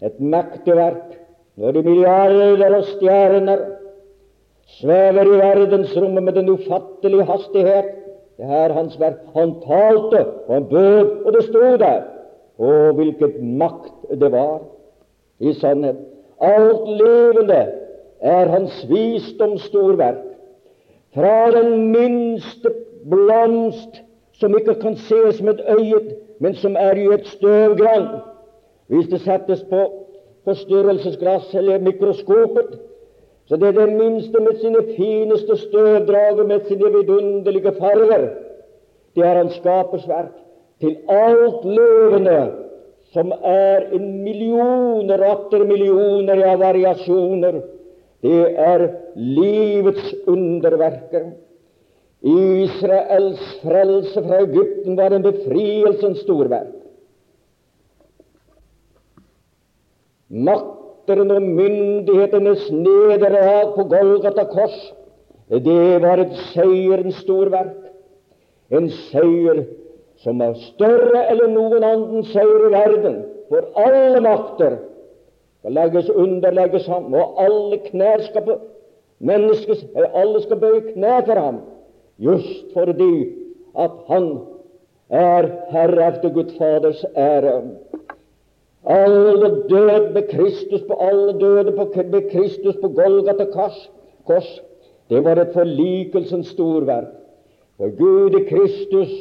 [0.00, 1.18] Et mektig verk.
[1.60, 3.60] Når de milliarder og stjerner
[4.66, 7.92] svever i verdensrommet med den ufattelige hastighet
[8.38, 9.20] det er hans verk.
[9.34, 12.00] Han talte, og han bød, og det sto der.
[12.58, 14.64] Å, hvilket makt det var!
[15.38, 15.98] I sannhet.
[16.42, 17.60] Alt levende
[18.20, 20.22] er hans visdoms storverk.
[21.14, 22.72] Fra den minste
[23.10, 24.00] blomst
[24.34, 28.08] som ikke kan ses med øyet, men som er i et støvgrann.
[28.90, 29.84] Hvis det settes på
[30.44, 32.78] forstyrrelsesglass eller mikroskopet,
[33.48, 38.28] så det er det minste med sine fineste støvdrager, med sine vidunderlige farger.
[39.16, 40.32] Det er hans skapersverk.
[40.80, 42.52] Til alt levende,
[43.12, 47.60] som er en millioner atter millioner av variasjoner.
[48.24, 51.34] Det er livets underverker.
[52.24, 56.72] Israels frelse fra Egypten var en befrielsens storverk.
[60.32, 64.94] Makt og myndighetenes nederlag på Golgata kors,
[65.50, 67.76] det var et seierens storverk.
[68.70, 69.64] En seier
[70.24, 73.18] som er større eller noen annen seier i verden.
[73.50, 74.78] For alle makter
[75.60, 78.56] skal legges underlegges ham, og alle knær skal på
[79.24, 81.60] menneskes, alle skal bøye knær for ham,
[82.18, 83.28] just fordi
[83.78, 84.30] at han
[85.10, 87.62] er Herre efter Gud Faders ære.
[88.84, 93.44] Alle døde med Kristus på alle døde på, med Kristus på Golgata
[94.24, 94.60] kors.
[95.08, 97.12] Det var et forlikelsens storverk.
[97.76, 99.12] For Gud i Kristus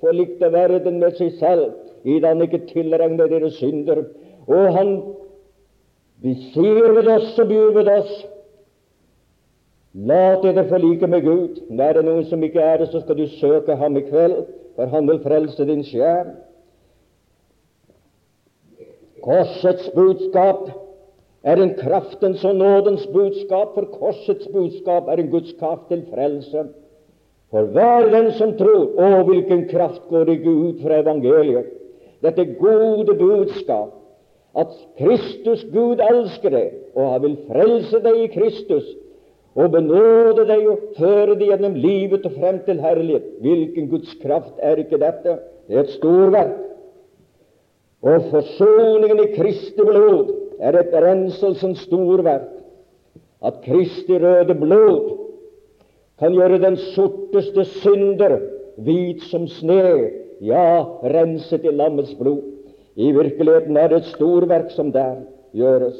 [0.00, 1.72] forlikte verden med seg selv,
[2.04, 4.04] i det han ikke tilregner dere synder.
[4.48, 4.94] Og han
[6.20, 8.12] vi sier ved oss og byr ved oss
[10.06, 11.62] La dere forlike med Gud.
[11.68, 14.36] Når er det noen som ikke er det, så skal du søke ham i kveld,
[14.76, 16.30] for han vil frelse din sjel.
[19.24, 20.70] Korsets budskap
[21.42, 26.66] er en kraftens og nådens budskap, for korsets budskap er en Guds kraft til frelse.
[27.50, 31.72] For hver den som tror Å, hvilken kraft går ikke ut fra evangeliet!
[32.20, 33.96] Dette gode budskap,
[34.60, 38.86] at Kristus, Gud, elsker deg, og han vil frelse deg i Kristus,
[39.58, 43.26] og benåde deg og føre deg gjennom livet og frem til herlighet.
[43.42, 45.38] Hvilken Guds kraft er ikke dette?
[45.66, 46.69] Det er et storverk.
[48.02, 52.48] Og forsoningen i Kristi blod er et renselsens storverk.
[53.44, 55.16] At Kristi røde blod
[56.20, 58.38] kan gjøre den sorteste synder
[58.80, 60.10] hvit som sne,
[60.40, 62.42] ja, renset i lammets blod.
[62.96, 65.22] I virkeligheten er det et storverk som der
[65.56, 65.96] gjøres.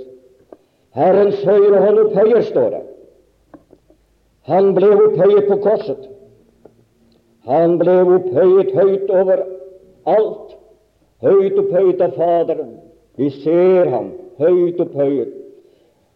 [0.97, 2.83] Herrens høyre hånd opphøyer, står det.
[4.51, 6.09] Han ble opphøyet på korset.
[7.49, 9.45] Han ble opphøyet høyt over
[10.11, 10.57] alt,
[11.25, 12.75] høyt opphøyet av Faderen.
[13.21, 15.33] Vi ser ham høyt opphøyet.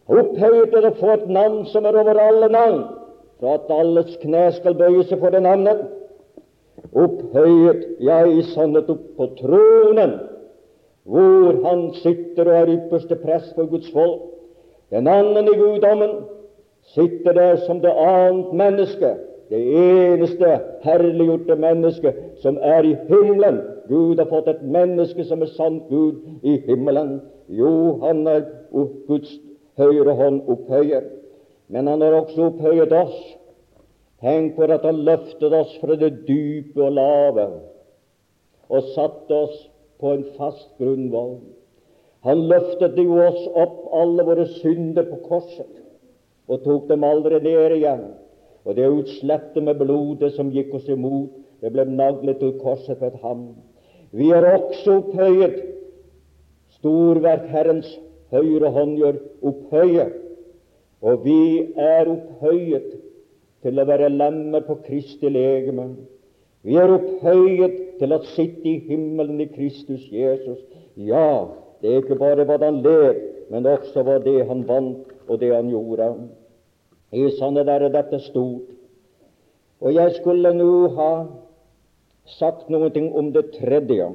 [0.05, 2.81] Opphøyet er å få et navn som er over alle navn,
[3.39, 5.81] for at alles kne skal bøye seg for det navnet.
[6.95, 10.15] Opphøyet, ja, i sannhet opp på tronen,
[11.05, 14.31] hvor han sitter og er ypperste prest for Guds folk.
[14.93, 16.21] Den anden i guddommen,
[16.93, 19.15] sitter der som det annet menneske,
[19.49, 23.61] det eneste herliggjorte mennesket som er i himmelen.
[23.87, 27.19] Gud har fått et menneske som er sant Gud i himmelen.
[27.49, 28.45] Jo, han er
[29.07, 29.31] Guds
[29.77, 31.05] høyre hånd opphøyer,
[31.69, 33.17] men han har også opphøyet oss.
[34.23, 37.47] Tenk på at han løftet oss fra det dype og lave
[38.73, 39.57] og satte oss
[40.01, 41.37] på en fast grunnvoll.
[42.25, 45.81] Han løftet jo oss opp alle våre synder på korset
[46.49, 48.07] og tok dem aldri ned igjen.
[48.65, 51.29] Og det utslettet med blodet som gikk oss imot,
[51.61, 53.51] det ble naglet til korset ved ham.
[54.15, 55.57] Vi er også opphøyet.
[56.77, 57.89] Storverk Herrens
[58.31, 60.13] høyre hånd gjør opphøyet.
[61.05, 61.39] Og vi
[61.75, 62.93] er opphøyet
[63.65, 65.89] til å være lemmer på Kristi legeme.
[66.65, 70.63] Vi er opphøyet til å sitte i himmelen i Kristus Jesus.
[70.95, 71.51] Ja,
[71.81, 73.19] det er ikke bare hva han ler,
[73.51, 76.07] men også hva det han vant, og det han gjorde.
[77.13, 78.71] I sannhet er dette stort.
[79.83, 81.11] Og jeg skulle nå ha
[82.25, 84.09] sagt noe om det tredje,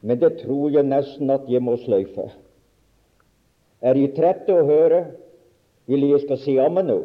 [0.00, 2.28] men det tror jeg nesten at jeg må sløyfe.
[3.82, 5.04] Er De trette å høre?
[5.88, 6.98] Vil jeg skal si ammen nå?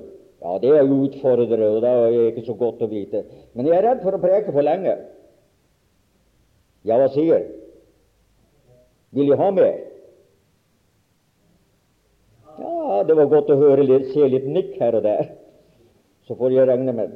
[0.43, 3.23] Ja, det er utfordrende, og det er ikke så godt å vite.
[3.55, 4.97] Men jeg er redd for å preke for lenge.
[6.83, 7.45] Ja, hva sier?
[9.15, 9.77] Vil jeg ha mer?
[12.59, 15.31] Ja, det var godt å høre litt, se litt nikk her og der.
[16.27, 17.15] Så får jeg regne med.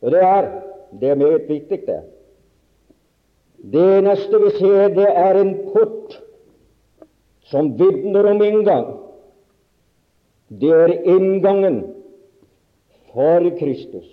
[0.00, 0.48] Og det er
[1.00, 2.00] det er meget viktig, det.
[3.72, 6.18] Det neste vi ser, det er en port
[7.50, 8.86] som vitner om inngang.
[10.48, 11.82] Det er inngangen
[13.12, 14.08] for Kristus,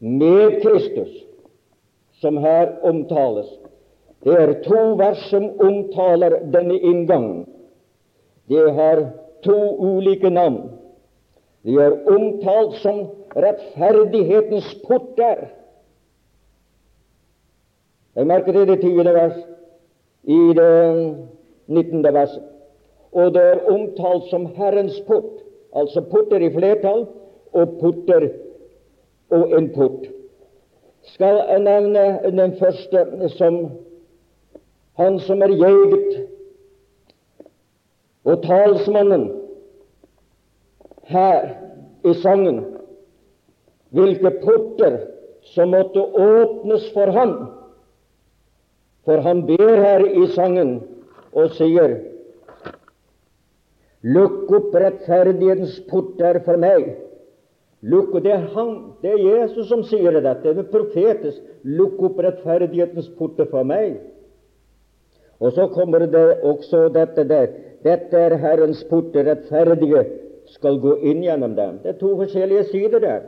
[0.00, 1.12] med Kristus,
[2.20, 3.46] som her omtales.
[4.24, 7.44] Det er to vers som omtaler denne inngangen.
[8.48, 9.04] De har
[9.44, 10.70] to ulike navn.
[11.66, 13.04] De er omtalt som
[13.36, 15.46] rettferdighetens porter.
[18.16, 19.38] Jeg merker i det tiende vers
[20.24, 21.16] i det
[21.66, 22.42] nittende verset.
[23.12, 25.44] Og det er omtalt som Herrens port,
[25.76, 27.06] altså porter i flertall
[27.52, 28.28] og porter
[29.30, 30.08] og en port.
[31.02, 33.58] Skal jeg nevne den første som
[34.96, 36.26] han som er jeget
[38.24, 39.28] og talsmannen
[41.06, 41.48] her
[42.04, 42.75] i sangen,
[43.96, 44.98] hvilke porter
[45.54, 47.34] som måtte åpnes for ham.
[49.06, 50.78] For han ber her i sangen
[51.36, 52.00] og sier
[54.06, 56.84] Lukk opp rettferdighetens porter for meg.
[57.82, 58.68] Lukk, og Det er han,
[59.02, 60.52] det er Jesus som sier dette.
[60.54, 61.40] Det er profetisk.
[61.64, 63.96] Lukk opp rettferdighetens porter for meg.
[65.40, 67.48] Og så kommer det også dette der.
[67.84, 70.04] Dette er Herrens porter, rettferdige
[70.54, 71.80] skal gå inn gjennom dem.
[71.82, 73.26] Det er to forskjellige sider der.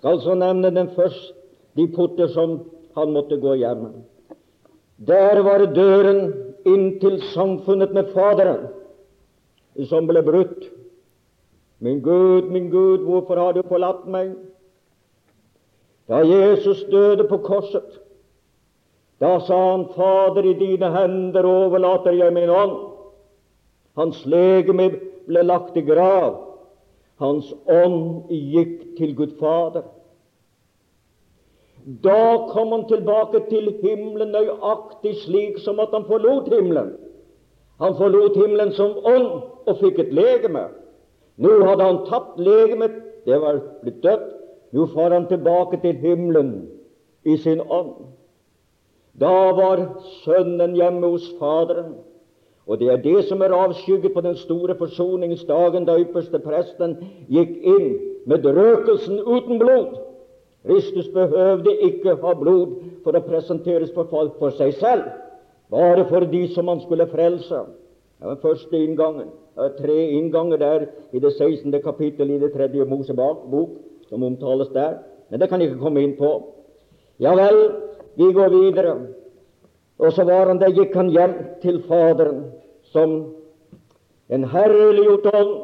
[0.00, 1.34] Skal så nevne den første,
[1.76, 2.56] de porter som
[2.96, 4.00] han måtte gå gjennom.
[5.06, 6.32] Der var døren
[6.68, 8.70] inn til samfunnet med Faderen,
[9.88, 10.64] som ble brutt.
[11.84, 14.34] Min Gud, min Gud, hvorfor har du forlatt meg?
[16.08, 18.00] Da Jesus døde på korset,
[19.20, 22.76] da sa han, Fader, i dine hender overlater jeg min ånd.
[24.00, 24.94] Hans legeme
[25.28, 26.49] ble lagt i grav.
[27.20, 29.84] Hans ånd gikk til Gud Fader.
[32.04, 36.94] Da kom han tilbake til himmelen nøyaktig slik som at han forlot himmelen.
[37.80, 39.30] Han forlot himmelen som ånd
[39.68, 40.66] og fikk et legeme.
[41.40, 44.28] Nå hadde han tapt legemet, det var blitt dødt.
[44.72, 46.52] Nå får han tilbake til himmelen
[47.24, 47.94] i sin ånd.
[49.20, 49.82] Da var
[50.22, 51.96] Sønnen hjemme hos Faderen.
[52.70, 56.92] Og det er det som er avskygget på den store forsoningsdagen, da ypperste presten
[57.26, 57.88] gikk inn
[58.30, 59.96] med røkelsen uten blod.
[60.66, 65.08] Kristus behøvde ikke ha blod for å presenteres for, folk for seg selv,
[65.72, 67.64] bare for de som han skulle frelse.
[68.20, 69.32] Det var første inngangen.
[69.56, 71.74] Det er tre innganger der i det 16.
[71.82, 73.74] kapittel i det tredje Mosebok,
[74.06, 75.00] som omtales der.
[75.30, 76.30] Men det kan jeg ikke komme inn på.
[77.18, 77.64] Ja vel,
[78.14, 78.94] vi går videre.
[79.98, 82.44] Og så var han der, gikk han hjem til Faderen
[82.92, 83.34] som
[84.30, 85.54] en herliggjort ånd,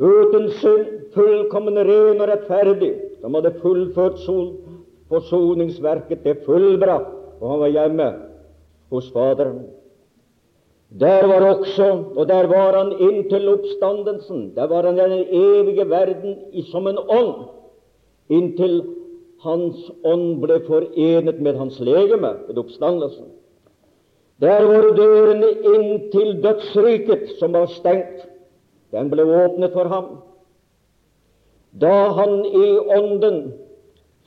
[0.00, 4.20] uten synd, fullkommen ren og rettferdig, som hadde fullført
[5.10, 8.08] forsoningsverket til fullbrakt, og han var hjemme
[8.90, 9.60] hos Faderen.
[11.00, 15.90] Der var også, og der var han inntil oppstandelsen, der var han i den evige
[15.90, 17.44] verden som en ånd,
[18.28, 18.82] inntil
[19.44, 23.30] hans ånd ble forenet med hans legeme ved oppstandelsen.
[24.40, 28.24] Der var dørene inn til dødsriket, som var stengt,
[28.90, 30.06] den ble åpnet for ham.
[31.76, 33.40] Da han i ånden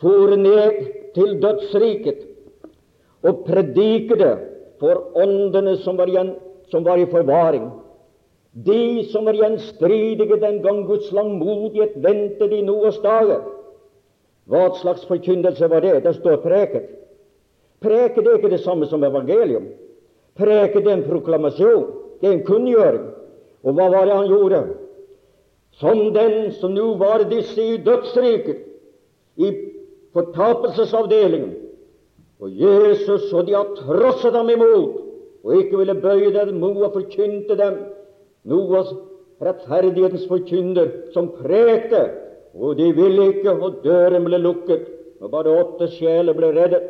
[0.02, 0.78] for ned
[1.16, 2.22] til dødsriket
[3.24, 4.38] og predikede
[4.80, 6.36] for åndene som var igjen
[6.72, 7.68] som var i forvaring.
[8.54, 13.42] De som var gjenstridige den gang Guds langmodighet ventet i Noas dager.
[14.46, 16.04] Hva slags forkynnelse var det?
[16.04, 16.90] Det står preket.
[17.82, 19.72] Preket er ikke det samme som evangelium.
[20.38, 21.86] Preket en proklamasjon.
[22.22, 23.06] Det er en kunngjøring.
[23.64, 24.62] Og hva var det han gjorde?
[25.80, 28.60] Som den som nå var disse i dødsriket,
[29.38, 29.50] i
[30.14, 31.56] fortapelsesavdelingen.
[32.44, 35.04] Og Jesus og de har trosset ham imot
[35.44, 36.56] og ikke ville bøye dem.
[36.60, 37.80] Noah forkynte dem.
[38.48, 38.94] Noas
[39.44, 42.04] rettferdighetens forkynner, som prekte.
[42.54, 44.88] Og de ville ikke, og døren ble lukket.
[45.20, 46.86] Og bare åtte sjeler ble reddet.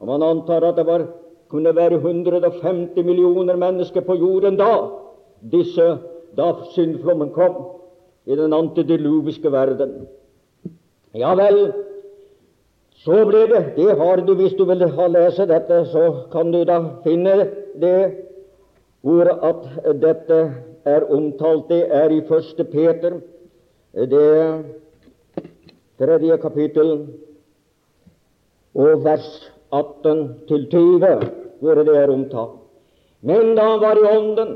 [0.00, 1.06] Og man antar at det var,
[1.54, 4.72] kunne være 150 millioner mennesker på jorden da.
[5.52, 5.84] Disse,
[6.36, 7.54] da syndflommen kom
[8.26, 9.92] i den antidiluviske verden.
[11.14, 11.68] Ja vel,
[13.04, 16.64] så ble det Det har du hvis du vil ha lese dette, så kan du
[16.64, 17.36] da finne
[17.80, 18.00] det
[19.04, 20.40] hvor at dette
[20.84, 21.68] er omtalt.
[21.68, 23.20] Det er i første Peter,
[23.94, 24.64] det
[25.98, 27.06] tredje kapittel,
[28.74, 32.60] og vers 18 til 20, hvor det er omtalt.
[33.24, 34.54] Men da han var i ånden,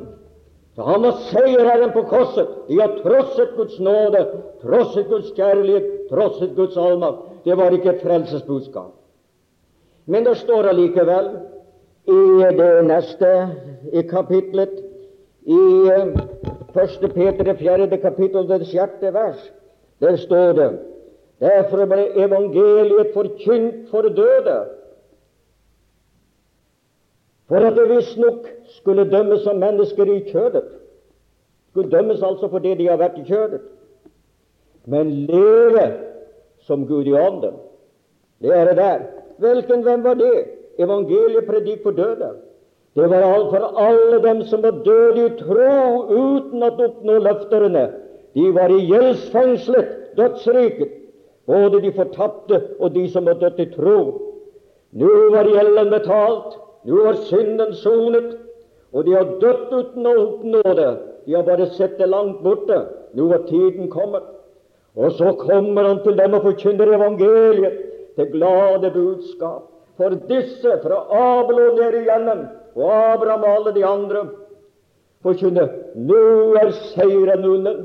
[0.77, 4.21] da han var seierherren på korset De har trosset Guds nåde,
[4.63, 7.25] trosset Guds kjærlighet, trosset Guds allmakt.
[7.45, 8.93] Det var ikke et frelsesbudskap.
[10.07, 11.31] Men det står allikevel
[12.09, 12.21] i
[12.57, 13.33] det neste
[13.93, 14.77] i kapitlet,
[15.49, 17.11] i 1.
[17.15, 19.41] Peter, det fjerde kapittel, det sjette vers,
[20.01, 20.71] der står det
[21.39, 24.57] Derfor ble evangeliet forkynt for døde,
[27.49, 30.65] for at det visstnok skulle dømmes som mennesker i kjødet.
[31.71, 33.61] Skulle dømmes altså for det de har vært i kjødet.
[34.87, 35.87] Men leve
[36.67, 37.57] som Gud i ånden.
[38.43, 39.01] Det er det der.
[39.39, 40.45] Hvilken hvem var det?
[40.79, 42.31] Evangeliet predik for døde.
[42.97, 47.85] Det var alt for alle dem som var døde i tro uten å oppnå løfterne.
[48.35, 50.95] De var i gjeldsfengslet, dødsriket,
[51.47, 53.99] både de fortapte og de som var dødt i tro.
[54.93, 56.59] Nå var gjelden betalt,
[56.89, 58.37] nå var synden sonet,
[58.93, 60.91] og de har dødd uten å oppnå det.
[61.27, 62.79] De har bare sett det langt borte.
[63.13, 64.25] Nå var tiden kommet.
[64.97, 67.85] Og så kommer han til dem og forkynner evangeliet,
[68.17, 69.69] det glade budskap
[69.99, 74.25] for disse fra Abel og ned igjennom, og Abraham og alle de andre,
[75.23, 75.65] forkynne
[76.09, 76.25] nå
[76.59, 77.81] er seieren vunnet.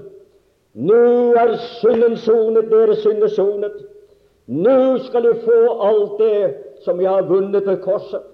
[0.74, 1.02] Nå
[1.38, 3.82] er synden sonet, deres synder sonet.
[4.48, 6.38] Nå skal de få alt det
[6.86, 8.33] som jeg har vunnet ved korset.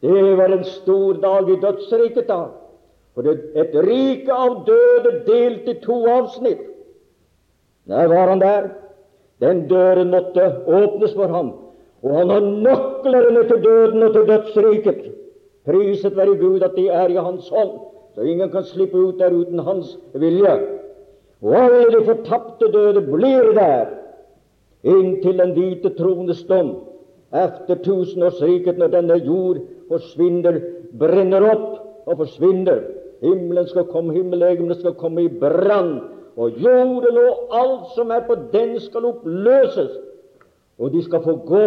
[0.00, 2.44] Det var en stor dag i dødsriket da.
[3.14, 6.62] For et rike av døde delt i to avsnitt.
[7.90, 8.70] Der var han der.
[9.40, 11.52] Den døren måtte åpnes for ham.
[12.02, 15.00] Og han har nøklene til døden og til dødsriket.
[15.66, 17.72] Priset være Gud at de er i Hans hånd,
[18.14, 20.54] så ingen kan slippe ut der uten Hans vilje.
[21.42, 23.92] Og alle de fortapte døde blir der
[24.84, 26.72] inntil den hvite trones dom
[27.32, 29.60] efter tusenårsriket, når denne jord
[29.90, 30.60] forsvinner,
[30.98, 32.82] brenner opp og forsvinner.
[33.20, 35.98] Himmelen skal komme, himmellegemene skal komme i brann,
[36.40, 39.90] og jorden og alt som er på den, skal oppløses,
[40.80, 41.66] og de skal få gå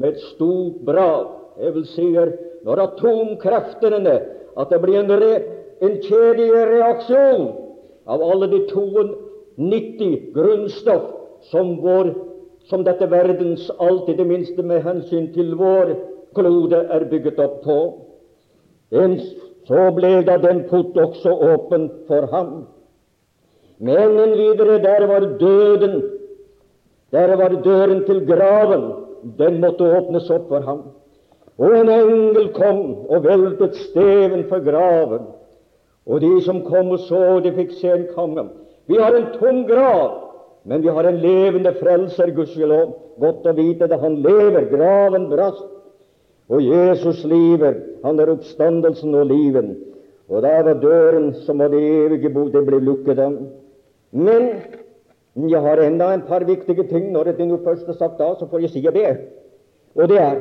[0.00, 1.28] med et stort brag.
[1.62, 2.32] Jeg vil si her,
[2.66, 4.16] når atomkreftene
[4.58, 5.34] at det blir en, re,
[5.82, 7.44] en kjedereaksjon
[8.10, 11.06] av alle de 92 grunnstoff
[11.52, 12.10] som, vår,
[12.66, 15.94] som dette verdens alt, i det minste med hensyn til vår
[16.34, 17.78] klode, er bygget opp på.
[18.90, 19.18] En,
[19.68, 22.52] så ble da den port også åpen for ham.
[23.78, 26.02] Men en videre, der var døden.
[27.12, 28.92] Der var døren til graven.
[29.38, 30.82] Den måtte åpnes opp for ham.
[31.58, 35.26] Og en engel kom og veltet steven for graven.
[36.06, 38.46] Og de som kom og så, de fikk se en konge.
[38.88, 40.12] Vi har en tom grav,
[40.64, 42.94] men vi har en levende frelser, gudskjelov.
[43.20, 43.98] Godt å vite det.
[44.00, 44.70] Han lever.
[44.70, 45.66] Graven brast.
[46.48, 47.74] Og Jesus lever.
[48.04, 49.76] Han er oppstandelsen og liven.
[50.28, 53.36] Og da var døren som var det evige bo, det ble lukket av.
[54.12, 54.50] Men
[55.48, 57.12] jeg har enda en par viktige ting.
[57.12, 59.16] Når det nå først er sagt da, så får jeg si det.
[59.96, 60.40] Og det er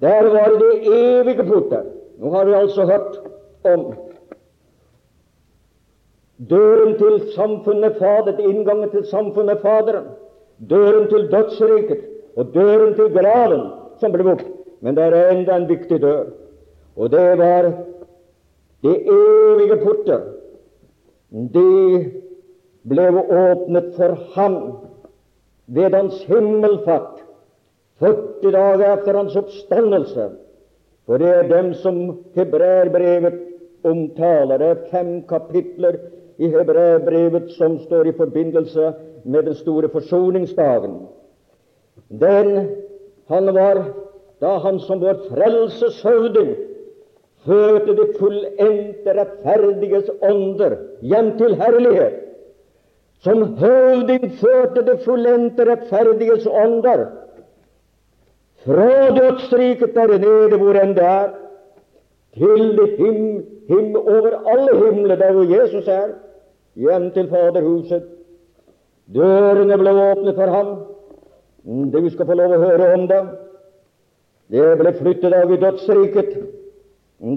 [0.00, 1.82] der var det evige porter.
[2.18, 3.16] Nå har vi altså hørt
[3.64, 3.94] om
[6.50, 10.04] døren til samfunnet Fader, inngangen til samfunnet Faderen,
[10.70, 12.00] døren til dødsriket
[12.36, 13.70] og døren til graven
[14.00, 14.44] som ble opp.
[14.80, 16.24] Men det er enda en viktig dør,
[16.96, 17.70] og det var
[18.82, 20.20] de evige porter.
[21.30, 21.70] De
[22.88, 24.58] ble åpnet for ham
[25.66, 27.22] ved hans himmelfart
[28.00, 30.28] 40 dager etter hans oppstandelse.
[31.06, 32.00] For det er dem som
[32.34, 33.38] hebreerbrevet
[33.86, 34.58] omtaler.
[34.58, 35.98] Det er fem kapitler
[36.38, 38.92] i hebreerbrevet som står i forbindelse
[39.24, 40.98] med den store forsoningsdagen.
[42.10, 42.68] Den
[43.28, 43.86] han var
[44.40, 46.54] da han som vår frelseshøvding
[47.46, 52.22] førte de fullendte rettferdiges ånder hjem til herlighet.
[53.24, 57.06] Som høvding førte de fullendte rettferdiges ånder
[58.66, 61.28] fra dødsriket der nede hvor enn det er,
[62.36, 63.20] til him,
[63.68, 66.12] him over alle himler der hvor Jesus er,
[66.76, 68.02] hjem til Faderhuset.
[69.14, 70.72] Dørene ble åpnet for ham.
[71.92, 73.22] Du skal få lov å høre om det.
[74.52, 76.36] Det ble flyttet av i dødsriket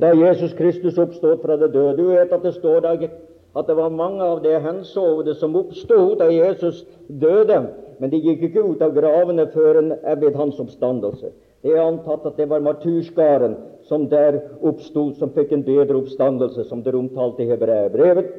[0.01, 1.97] da Jesus Kristus oppstod fra det døde.
[1.97, 3.07] Du vet at det står der
[3.57, 7.63] at det var mange av de hensovne som oppstod da Jesus døde.
[7.99, 11.31] Men de gikk ikke ut av gravene før en ved hans oppstandelse.
[11.63, 13.57] Det er antatt at det var martyrskaren
[13.89, 18.29] som der oppstod, som fikk en bedre oppstandelse, som det omtalte i hebreerbrevet.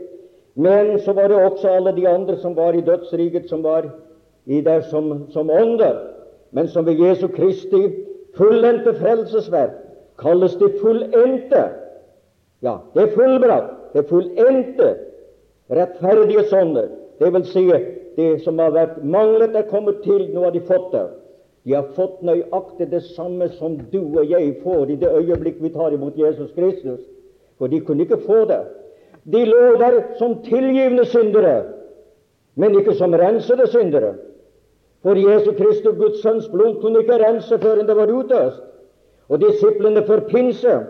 [0.55, 3.91] Men så var det også alle de andre som var i dødsriket, som var
[4.47, 5.99] i der som, som ånder,
[6.53, 7.83] men som ved Jesu Kristi
[8.41, 9.77] fullendte frelsesverk
[10.21, 11.63] kalles det fullendte.
[12.65, 13.77] Ja, det er fullbrakt.
[13.93, 14.95] Det fullendte
[15.71, 16.89] rettferdige sånne.
[17.21, 17.65] Det vil si,
[18.17, 20.29] det som har vært manglet, er kommet til.
[20.35, 21.07] Nå har de fått det.
[21.69, 25.73] De har fått nøyaktig det samme som du og jeg får i det øyeblikk vi
[25.75, 27.01] tar imot Jesus Kristus.
[27.61, 28.63] For de kunne ikke få det.
[29.29, 31.63] De lå der som tilgivende syndere,
[32.57, 34.15] men ikke som rensede syndere.
[35.03, 38.63] For Jesu Kristus, Guds sønns blod, kunne ikke rense før det var utøst.
[39.29, 40.81] Og disiplene for pinse,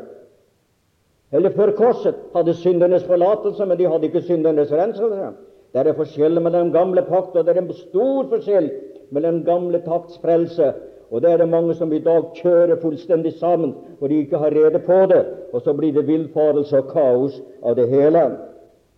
[1.32, 5.30] eller for korset, hadde syndernes forlatelse, men de hadde ikke syndernes renselse.
[5.72, 8.70] Det er forskjell mellom den gamle pakt, og det er en stor forskjell
[9.10, 10.72] mellom den gamle takts frelse.
[11.10, 14.50] Og det er det mange som i dag kjører fullstendig sammen, for de ikke har
[14.50, 15.22] rede på det.
[15.52, 18.26] Og så blir det villfarelse og kaos av det hele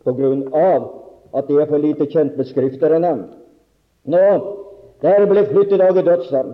[0.04, 0.88] på grunn av
[1.36, 3.12] at de er for lite kjent med Skrifterne.
[4.04, 4.24] Nå,
[5.02, 6.52] der ble flyttet av dødsdom.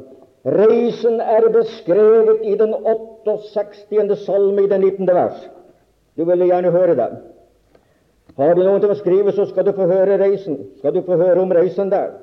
[0.48, 4.16] Reisen er beskrevet i den 68.
[4.24, 5.06] salme i det 19.
[5.06, 5.42] vers.
[6.16, 7.08] Du ville gjerne høre det.
[8.38, 10.60] Har du noe til å skrive, så skal du få høre reisen.
[10.78, 12.14] Skal du få høre om reisen der,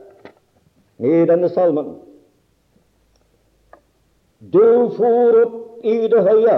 [0.97, 1.97] i denne salmen.
[4.39, 6.57] Du for opp i det høye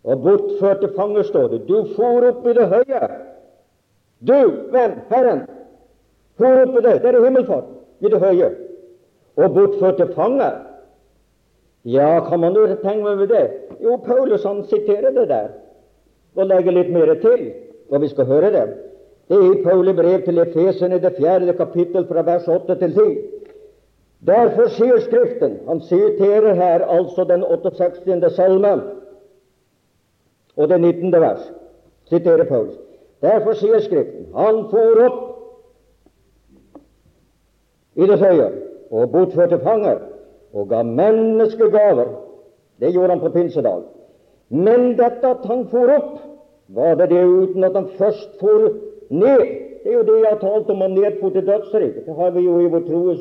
[0.00, 1.64] og bortførte fanger, står det.
[1.68, 3.00] Du for opp i det høye.
[4.20, 4.38] Du,
[4.72, 5.42] venn, Herren,
[6.40, 6.96] for opp i det.
[7.04, 7.70] Det er himmelfart
[8.00, 8.50] i det høye.
[9.36, 10.58] Og bortførte fanger.
[11.84, 13.46] Ja, kan man jo tenke meg det?
[13.80, 15.50] Jo, Paulus han siterer det der
[16.36, 17.48] og legger litt mer til,
[17.90, 18.66] og vi skal høre det.
[19.30, 23.16] Det er i Pauli brev til Efesene, det fjerde kapittel, fra vers 8 til 10.
[24.26, 28.32] Derfor sier Skriften Han siterer her altså den 68.
[28.36, 28.72] salme
[30.56, 31.12] og det 19.
[31.12, 31.52] vers.
[32.08, 32.74] Siterer Paulus.
[33.22, 35.29] Derfor sier Skriften Han for opp
[38.00, 38.50] i det
[38.90, 39.98] og bortførte fanger
[40.52, 42.08] og ga menneskegaver.
[42.80, 43.82] Det gjorde han på pinsedag.
[44.48, 46.14] Men dette at han for opp,
[46.68, 48.72] var det det uten at han først for
[49.10, 49.42] ned.
[49.82, 52.06] Det er jo det jeg har talt om, han nedfor til dødsriket.
[52.06, 53.20] Det har vi jo i vår troes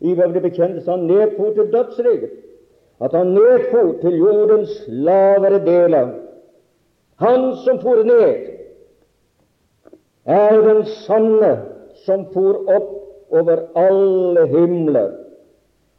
[0.00, 0.90] i vår bekjennelse.
[0.90, 2.30] Han nedfor til dødsriket.
[3.00, 6.08] At han nedfor til jordens lavere deler.
[7.18, 8.34] Han som for ned,
[10.24, 11.52] er den sanne
[12.06, 12.97] som for opp
[13.30, 15.10] over alle himler.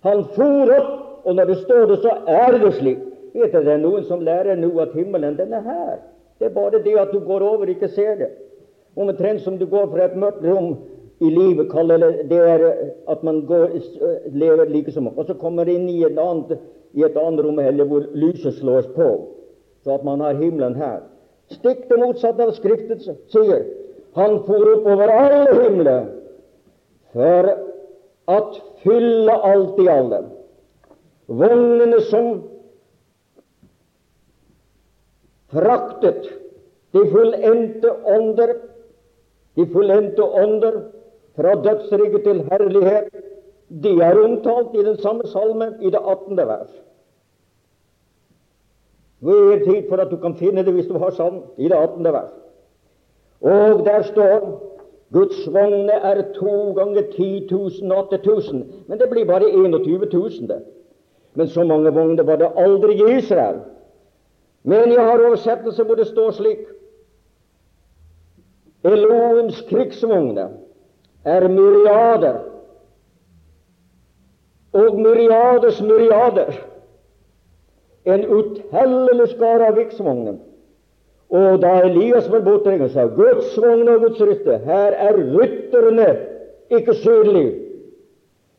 [0.04, 0.92] Han for opp,
[1.26, 3.00] og når det står det, så er det slik.
[3.34, 5.98] Vet du, Det er noen som lærer nå at himmelen den er her.
[6.40, 8.30] Det er bare det at du går over ikke ser det.
[8.96, 10.78] Omtrent som du går fra et mørkt rom
[11.20, 11.98] i livet, kaller
[12.30, 12.64] det er
[13.10, 13.76] at man går,
[14.32, 16.58] lever like som Og så kommer inn i et annet,
[16.94, 19.10] i et annet rom eller hvor lyset slås på,
[19.84, 21.04] så at man har himmelen her.
[21.52, 23.66] Stikk det motsatte av Skriften sier.
[24.16, 26.08] Han for opp over alle himler
[27.14, 27.50] for
[28.28, 30.20] at fylle alt i alle.
[31.28, 32.30] Vognene som
[35.54, 36.30] fraktet
[36.94, 38.54] de fullendte ånder,
[39.56, 40.82] de fullendte ånder
[41.36, 43.10] fra dødsriket til herlighet,
[43.70, 46.38] de er omtalt i den samme salme i det 18.
[46.38, 46.72] vers.
[49.22, 51.78] Nå er tid for at du kan finne det hvis du har salmen i det
[51.78, 52.04] 18.
[52.04, 52.32] vers.
[53.42, 54.46] Og der står
[55.14, 58.64] Guds vogne er to ganger 10 000 og 8000.
[58.88, 60.48] Men det blir bare 21 000.
[60.48, 60.62] Det.
[61.34, 63.60] Men så mange vogner var det aldri i Israel.
[64.64, 66.68] Men jeg har oversettelse hvor det står slik
[68.84, 70.50] Elovens krigsvogner
[71.26, 72.38] er myriader,
[74.74, 76.54] og myriaders myriader.
[78.06, 80.38] En utellelig skare av krigsvogner.
[81.30, 86.08] Og da Elias var borte, sa Guds vogn og Guds rytter, her er rytterne
[86.70, 87.56] ikke synlige,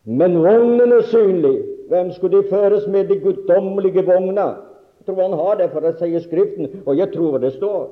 [0.04, 1.64] men vognene synlige.
[1.90, 4.46] Hvem skulle de føres med de guddommelige vogna?
[5.00, 7.88] Jeg tror han har det, for det sier Skriften, og jeg tror det står.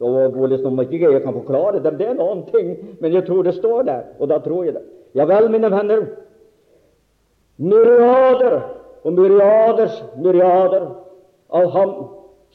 [0.00, 3.42] Og liksom ikke jeg kan forklare det, det er en annen ting, men jeg tror
[3.42, 4.82] det står der, og da tror jeg det.
[5.14, 6.06] Ja vel, mine venner.
[7.58, 8.60] Myriader
[9.04, 10.86] og myriaders myriader
[11.52, 11.92] av ham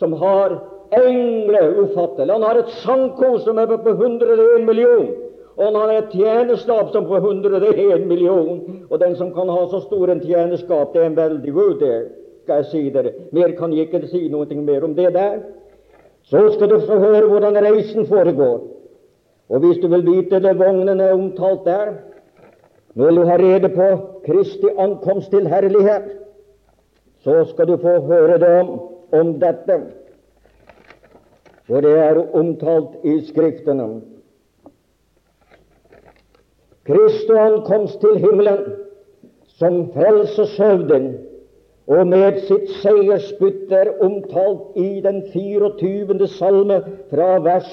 [0.02, 0.58] som har
[0.92, 2.34] engler ufattelig.
[2.34, 5.08] Han har et sangkor som er på 101 million.
[5.56, 8.86] Og han har et tjenerskap som på 101 million.
[8.90, 12.06] Og den som kan ha så stor en tjenerskap, det er en veldig god del
[12.46, 13.12] skal jeg si dere.
[13.34, 15.40] Mer kan jeg ikke si noe mer om det der.
[16.30, 18.62] Så skal du få høre hvordan reisen foregår.
[19.50, 21.94] Og hvis du vil vite det vognen er omtalt der,
[22.96, 23.88] vil du ha rede på
[24.26, 26.06] Kristi ankomst til herlighet,
[27.24, 28.70] så skal du få høre det om,
[29.12, 29.82] om dette.
[31.68, 34.02] For det er omtalt i Skriftene.
[36.86, 38.60] Kristi ankomst til himmelen
[39.58, 41.08] som frelseshøvding
[41.88, 46.28] og med sitt seiersbytte er omtalt i den 24.
[46.28, 46.78] salme
[47.10, 47.72] fra vers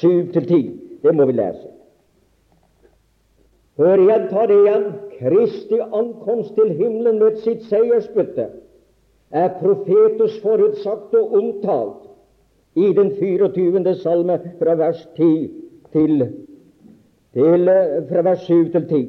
[0.00, 0.60] 7 til 10.
[1.02, 1.70] Det må vi lese.
[3.78, 4.84] Hør, igjen, ta det igjen.
[5.18, 8.48] Kristi ankomst til himmelen med sitt seiersbytte
[9.34, 12.03] er profetus forutsagt og omtalt
[12.74, 13.94] i den 24.
[13.94, 15.50] salme fra vers 10
[15.92, 16.26] til,
[17.32, 17.70] til
[18.08, 19.02] fra vers 7 til 10.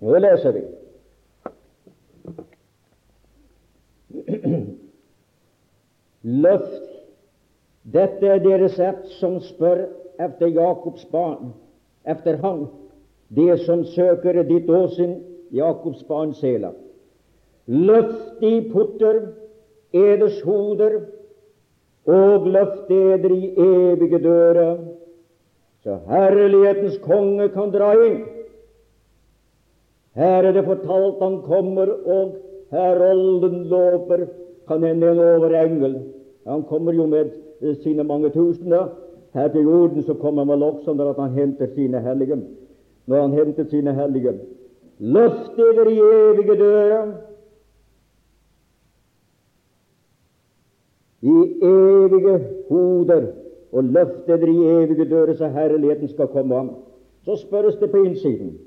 [0.00, 0.64] Nå leser vi.
[6.22, 6.84] Løft
[7.84, 9.84] Dette er deres ett som spør
[10.24, 11.52] efter Jakobs barn,
[12.08, 12.64] efter han,
[13.28, 15.18] det som søker ditt åsyn,
[15.52, 16.72] Jakobs barn Sela.
[17.66, 19.20] Løft de porter,
[19.94, 21.00] eders hoder,
[22.06, 24.76] og løft eder i evige dører,
[25.82, 28.18] så herlighetens konge kan dra inn.
[30.14, 32.34] Her er det fortalt han kommer, og
[32.70, 34.26] herolden lover
[34.68, 35.96] kan hende en overengel.
[36.46, 37.30] Han kommer jo med
[37.82, 38.88] sine mange tusener.
[39.34, 42.42] Her til jorden så kommer han vel også når han henter sine hellige.
[43.06, 44.32] Når han henter sine hellige.
[44.98, 47.12] Løft dere i evige dører.
[51.24, 52.34] I evige
[52.68, 53.26] hoder,
[53.72, 56.70] og løft dere i evige dører, så herligheten skal komme om.
[57.24, 58.58] Så spørres det på innsiden.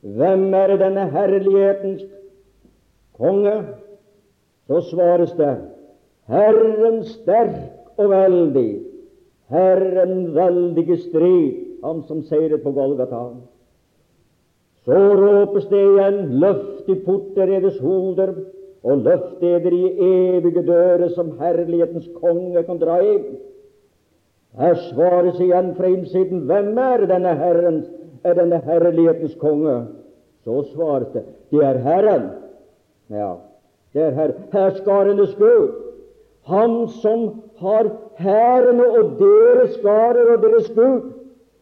[0.00, 2.02] Hvem er denne herlighetens
[3.18, 3.56] konge?
[4.66, 5.56] Så svares det
[6.28, 7.56] Herren sterk
[7.96, 8.80] og veldig,
[9.48, 13.22] Herren veldige strid, han som seiret på Golgata.
[14.84, 18.34] Så ropes det igjen, løft i porter deres hoder,
[18.82, 19.84] og løft eder i
[20.36, 23.16] evige dører, som herlighetens konge kan dra i.
[24.58, 27.84] Her svares igjen fra innsiden, hvem er denne Herren?
[28.24, 29.76] er denne herlighetens konge.
[30.44, 32.30] Så svarte det er Herren.
[33.10, 33.32] Ja,
[33.94, 35.68] det er her, herskarenes Gud.
[36.48, 41.12] Han som har hærene og deres skarer og deres Gud,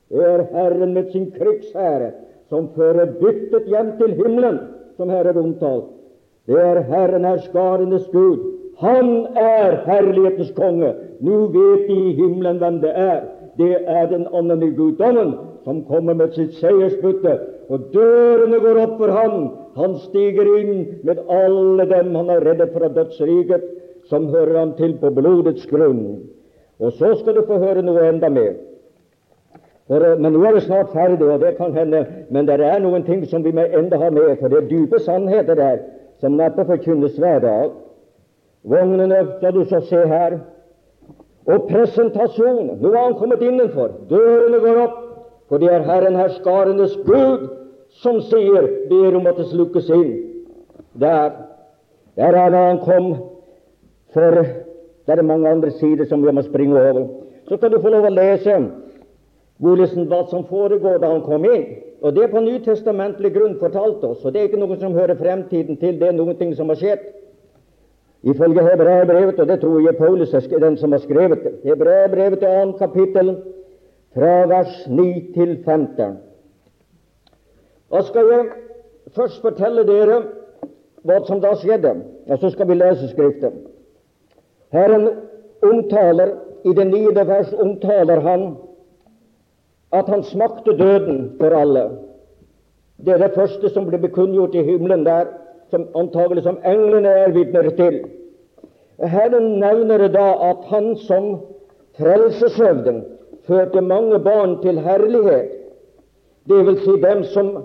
[0.08, 2.10] det er Herren med sin krigshære,
[2.48, 4.58] som fører byttet hjem til himmelen,
[4.96, 5.90] som her er omtalt.
[6.46, 8.38] Det er Herren er skarenes Gud.
[8.78, 10.92] Han er herlighetens konge.
[11.20, 13.20] Nå vet de i himmelen hvem det er.
[13.58, 15.34] Det er den åndelige guddommen
[15.64, 17.38] som kommer med sitt seiersbytte.
[17.68, 19.48] Og dørene går opp for ham.
[19.76, 23.64] Han stiger inn med alle dem han har reddet fra dødsriket,
[24.06, 26.22] som hører ham til på blodets grunn.
[26.78, 28.54] Og så skal du få høre noe enda mer.
[29.88, 32.78] For, eh, men nå er det snart ferdig, og det kan hende, men det er
[32.82, 35.78] noen ting som vi må enda ha med, for det er dype sannheter der
[36.20, 37.72] som neppe forkynnes hver dag.
[38.66, 40.38] Vognene skal du så se her.
[41.46, 42.78] Og presentasjonen.
[42.82, 43.92] Nå har han kommet innenfor.
[44.10, 44.96] Dørene går opp,
[45.48, 47.46] for det er Herren herskarenes Gud
[48.02, 50.10] som sier, ber om at det slukkes inn.
[51.00, 51.30] Der,
[52.16, 53.06] der er det han kom,
[54.12, 54.42] for
[55.06, 57.06] det er mange andre sider som vi må springe over.
[57.48, 58.58] Så kan du få lov å lese
[59.62, 61.66] hvordan hva som foregår da han kom inn.
[62.02, 65.16] Og Det er på nytestamentlig grunn fortalt oss, og det er ikke noe som hører
[65.16, 66.00] fremtiden til.
[66.00, 67.06] Det er ting som har skjedd.
[68.22, 72.48] Ifølge Hebreabrevet, og det tror jeg Paulus er den som har skrevet det, Hebreabrevet til
[72.72, 72.78] 2.
[72.78, 73.36] kapittel,
[74.14, 76.16] fra vers 9 til 15.
[77.92, 78.46] Da skal jeg
[79.16, 80.22] først fortelle dere
[81.06, 81.92] hva som da skjedde,
[82.26, 83.60] og så skal vi lese Skriften.
[84.72, 85.08] Herren
[85.62, 86.34] omtaler,
[86.64, 88.56] I det niende vers omtaler han
[89.98, 91.84] at han smakte døden for alle.
[93.04, 95.28] Det er det første som ble bekunngjort i himmelen der,
[95.70, 98.00] som antagelig som englene er vitner til.
[99.02, 101.36] Herren nevner da at han som
[101.98, 103.04] frelseshøvding
[103.46, 105.52] førte mange barn til herlighet,
[106.46, 107.56] vil si dem som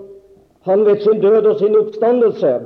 [0.66, 2.60] han ved sin død og sin oppstandelse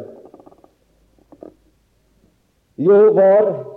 [2.79, 3.76] jo var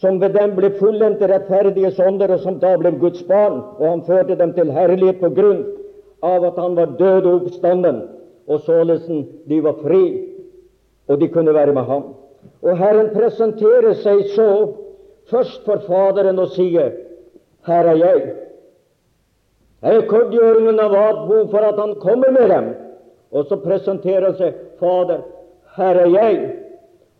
[0.00, 4.02] som ved dem ble fullendte rettferdige sonder, og som da ble Guds barn, og han
[4.06, 5.64] førte dem til herlighet på grunn
[6.24, 8.02] av at han var død og oppstanden,
[8.48, 9.06] og således
[9.48, 10.04] de var fri,
[11.08, 12.14] og de kunne være med ham.
[12.64, 14.50] Og Herren presenterer seg så
[15.30, 16.92] først for Faderen og sier,
[17.66, 18.20] Her er jeg.
[19.82, 22.70] Jeg er kunngjøringen av Adbo for at han kommer med dem.
[23.32, 25.22] Og så presenterer han seg, Fader,
[25.76, 26.38] her er jeg.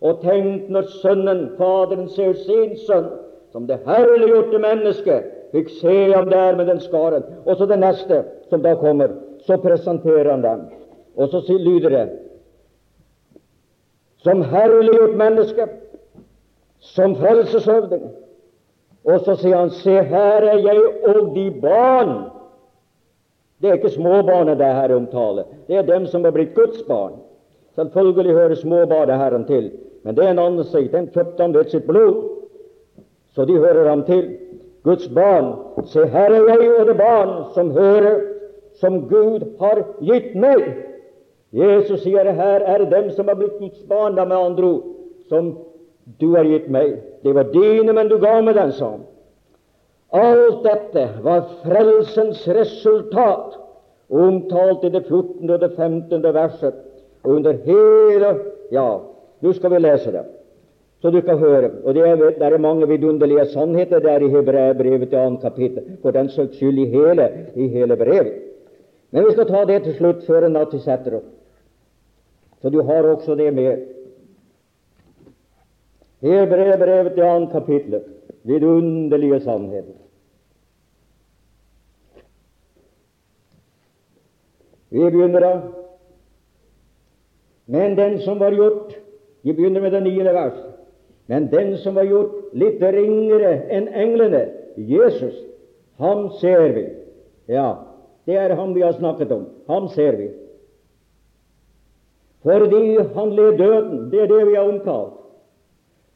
[0.00, 3.10] Og tenk når Sønnen, Faderen, ser sin sønn
[3.52, 7.24] som det herliggjorte mennesket, fikk se ham der med den skaren.
[7.44, 9.12] Og så det neste som da kommer,
[9.46, 10.66] så presenterer han dem.
[11.16, 12.08] Og så lyder det
[14.22, 15.66] som herliggjort menneske,
[16.80, 18.10] som frelseshøvding.
[19.04, 22.12] Og så sier han, se, her er jeg og de barn.
[23.60, 25.48] Det er ikke småbarnet det her omtaler.
[25.68, 27.16] Det er dem som er blitt Guds barn.
[27.76, 29.70] Selvfølgelig hører småbarnet Herren til.
[30.04, 30.92] Men det er en annen sak.
[30.92, 32.22] Den kjøpte han ved sitt blod,
[33.34, 34.36] så de hører ham til.
[34.84, 35.52] Guds barn.
[35.84, 38.20] Se, her er jeg og det barn som hører,
[38.80, 40.64] som Gud har gitt meg.
[41.52, 44.82] Jesus sier her er dem som har blitt Guds barn, da med andre ord,
[45.28, 45.52] som
[46.20, 46.96] du har gitt meg.
[47.24, 49.06] Det var dine, men du ga meg den, sa han.
[50.10, 53.58] Alt dette var frelsens resultat,
[54.10, 55.50] omtalt i det 14.
[55.50, 56.22] og det 15.
[56.34, 56.80] verset.
[57.22, 58.34] Og under hele
[58.72, 59.00] Ja,
[59.40, 60.24] nå skal vi lese det,
[61.00, 61.70] så du kan høre.
[61.84, 66.10] Og det er, det er mange vidunderlige sannheter der i Hebreabrevet til annet kapittel, for
[66.10, 68.34] den saks skyld i hele, i hele brevet.
[69.10, 71.30] Men vi skal ta det til slutt før en natt vi setter opp.
[72.62, 73.86] Så du har også det med.
[76.20, 78.00] Hebreabrevet til annet kapittel.
[78.44, 79.96] Vidunderlige sannheter.
[84.90, 85.52] Vi begynner da.
[87.66, 88.99] Men den som var gjort
[89.42, 90.58] vi begynner med det niende vers.
[91.26, 95.36] Men den som var gjort litt ringere enn englene, Jesus,
[96.02, 96.84] ham ser vi.
[97.46, 97.68] Ja,
[98.26, 99.46] det er ham vi har snakket om.
[99.68, 100.28] Ham ser vi.
[102.42, 104.10] Fordi han led døden.
[104.10, 105.16] Det er det vi har omtalt.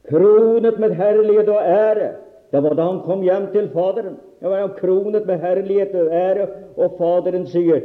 [0.09, 2.11] Kronet med herlighet og ære.
[2.51, 4.17] Det var da han kom hjem til Faderen.
[4.41, 6.47] Det var han kronet med herlighet og ære,
[6.77, 7.81] og Faderen sier,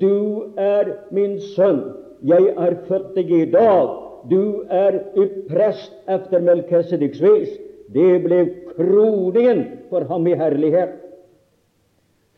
[0.00, 1.82] Du er min sønn.
[2.24, 7.50] Jeg er født deg i dag du er ypprest efter Melkesediks vis.
[7.94, 8.40] Det ble
[8.76, 10.96] kroningen for ham i herlighet.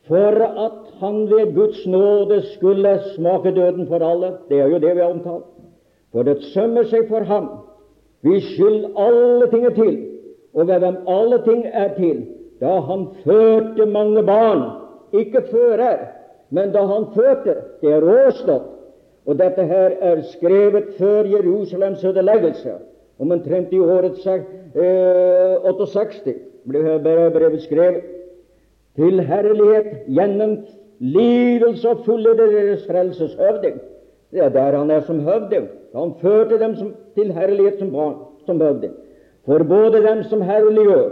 [0.09, 4.33] For at han ved Guds nåde skulle smake døden for alle.
[4.49, 5.47] Det er jo det vi har omtalt.
[6.13, 7.49] For det sømmer seg for ham.
[8.23, 9.97] Vi skyld alle ting til,
[10.55, 12.23] og ved hvem alle ting er til,
[12.61, 14.63] da han førte mange barn.
[15.13, 15.99] Ikke fører,
[16.51, 17.55] men da han førte.
[17.83, 18.76] Det er råstått
[19.27, 22.73] og dette her er skrevet før Jerusalems ødeleggelse.
[23.19, 24.27] omtrent i året
[24.75, 26.35] eh, 68
[26.69, 28.03] ble brevet skrevet.
[28.97, 30.59] Til herlighet gjennom
[30.99, 33.81] lidelse og fulle deres frelses høvding.
[34.31, 35.69] Det er der han er som høvding.
[35.95, 38.15] Han førte dem som, til herlighet som barn,
[38.47, 38.93] som høvding.
[39.47, 41.11] For både dem som herliggjør,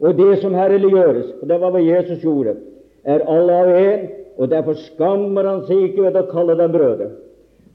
[0.00, 2.54] og det som herliggjøres, og det var hva Jesus gjorde,
[3.04, 4.08] er alle av én,
[4.38, 7.08] og derfor skammer han seg ikke ved å kalle dem brødre.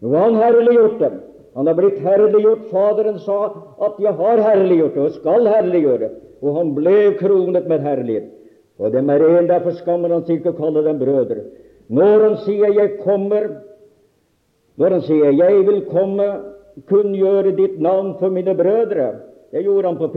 [0.03, 1.17] Har han herliggjort dem.
[1.55, 2.69] Han har blitt herliggjort.
[2.71, 3.39] Faderen sa
[3.85, 6.09] at 'jeg har herliggjort det og skal herliggjøre',
[6.41, 8.29] og han ble kronet med herlighet.
[8.79, 11.43] Og dem er en, derfor skammer han seg ikke å kalle dem brødre.
[11.89, 13.61] Når han sier 'jeg kommer',
[14.77, 16.41] når han sier 'jeg vil komme,
[16.87, 19.19] kunngjøre ditt navn for mine brødre',
[19.51, 20.07] det gjorde han på,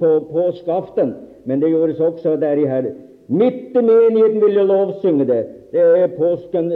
[0.00, 2.94] på påskeaften, men det gjøres også der i Herre.
[3.28, 5.46] Midt i menigheten vil jeg lovsynge det.
[5.76, 6.72] Det er påsken,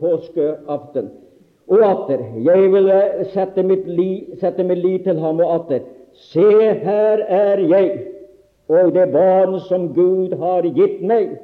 [0.00, 1.06] påskeaften.
[1.72, 2.90] Og atter, jeg vil
[3.32, 4.08] sette mitt, li,
[4.40, 5.86] sette min lit til ham, og atter,
[6.28, 6.48] se,
[6.82, 7.86] her er jeg,
[8.68, 11.38] og det barn som Gud har gitt meg.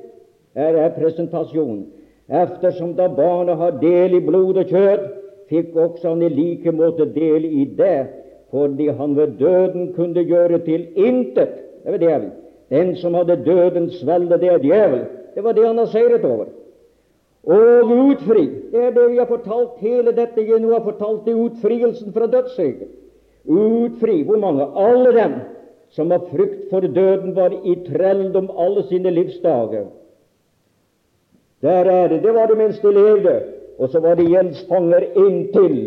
[0.59, 1.87] Her er presentasjonen.
[2.29, 5.09] Eftersom da barnet har del i blod og kjøtt,
[5.49, 8.03] fikk også han i like måte del i det,
[8.53, 12.33] fordi han ved døden kunne gjøre til intet Det var djevelen.
[12.69, 15.05] Den som hadde dødens velde, det er djevel.
[15.35, 16.51] Det var det han har seiret over.
[17.49, 18.45] Og utfri.
[18.73, 20.75] Det er det vi har fortalt hele dette gjennom.
[20.77, 22.91] Har fortalt, det utfrielsen fra dødsriket.
[23.49, 24.67] Utfri hvor mange?
[24.77, 25.39] Alle dem
[25.97, 29.87] som av frykt for døden var i trelldom alle sine livsdager.
[31.65, 32.21] Der er det.
[32.23, 33.39] Det var det mens de levde.
[33.79, 35.79] Og så var de gjeldsfanger inntil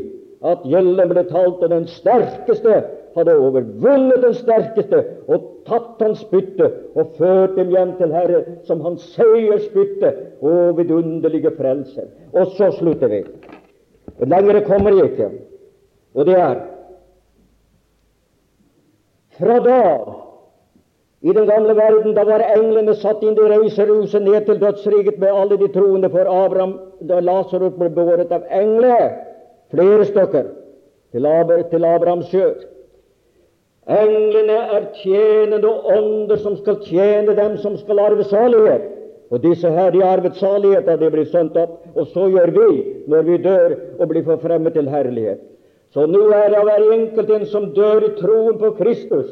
[0.41, 2.81] at gjelden ble talt, og den sterkeste
[3.15, 8.81] hadde overvunnet den sterkeste og tatt hans bytte og ført dem hjem til Herre som
[8.85, 12.09] hans seiersbytte og vidunderlige frelser.
[12.33, 13.23] Og så slutter vi.
[14.25, 15.29] Lengre kommer jeg ikke.
[16.13, 16.59] Og det er
[19.39, 19.81] fra da
[21.21, 25.29] i den gamle verden da var englene satt inn i reiseruset ned til dødsriket med
[25.29, 26.73] alle de troende for Abraham
[27.09, 29.11] da Lasarus ble båret av engler,
[29.73, 30.49] flere stykker,
[31.11, 32.47] til, Abrahams sjø.
[33.89, 38.83] Englene er tjenende ånder som skal tjene dem som skal arve salighet.
[39.31, 41.79] Og disse her, de arvet salighet da de blir sendt opp.
[41.95, 42.67] Og så gjør vi
[43.09, 45.39] når vi dør og blir forfremmet til herlighet.
[45.91, 49.31] Så nå er det hver enkelt en som dør i troen på Kristus.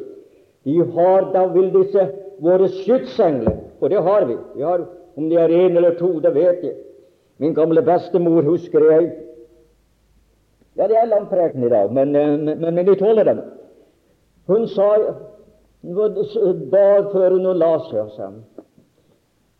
[0.67, 2.09] De har da vil disse
[2.43, 4.35] våre skytsengler, og det har vi.
[4.55, 4.83] vi har,
[5.15, 6.75] om de er én eller to, det vet jeg.
[7.39, 9.11] Min gamle bestemor husker jeg.
[10.75, 13.39] Ja, det er langpreken i dag, men, men, men vi tåler dem.
[14.49, 14.89] Hun sa
[16.71, 18.31] bar før hun la seg.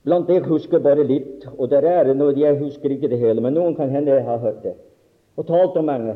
[0.08, 3.54] Blant det husker bare litt, og der er noe, jeg husker ikke det hele, men
[3.54, 4.74] noen kan hende jeg har hørt det.
[5.38, 6.16] Og talt om henne.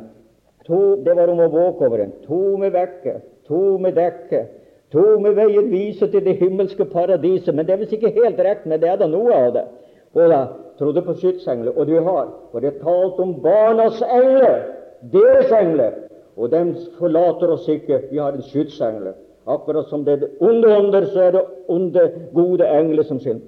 [0.65, 2.13] To, det var om å våke over en.
[2.25, 3.17] To med vekke,
[3.47, 4.45] to med dekke,
[4.95, 7.51] to med veier viser til det himmelske paradiset.
[7.53, 9.65] Men det er visst ikke helt rett, men det er da noe av det.
[10.15, 10.41] Og da
[10.79, 12.31] trodde på skytsengler, og du har.
[12.53, 14.63] For det er talt om barnas engler,
[15.13, 15.99] deres engler,
[16.37, 16.61] og de
[16.97, 18.01] forlater oss ikke.
[18.11, 19.13] Vi har en skytsengel.
[19.45, 23.41] Akkurat som det er onde ånder, så er det onde, gode engler som synd.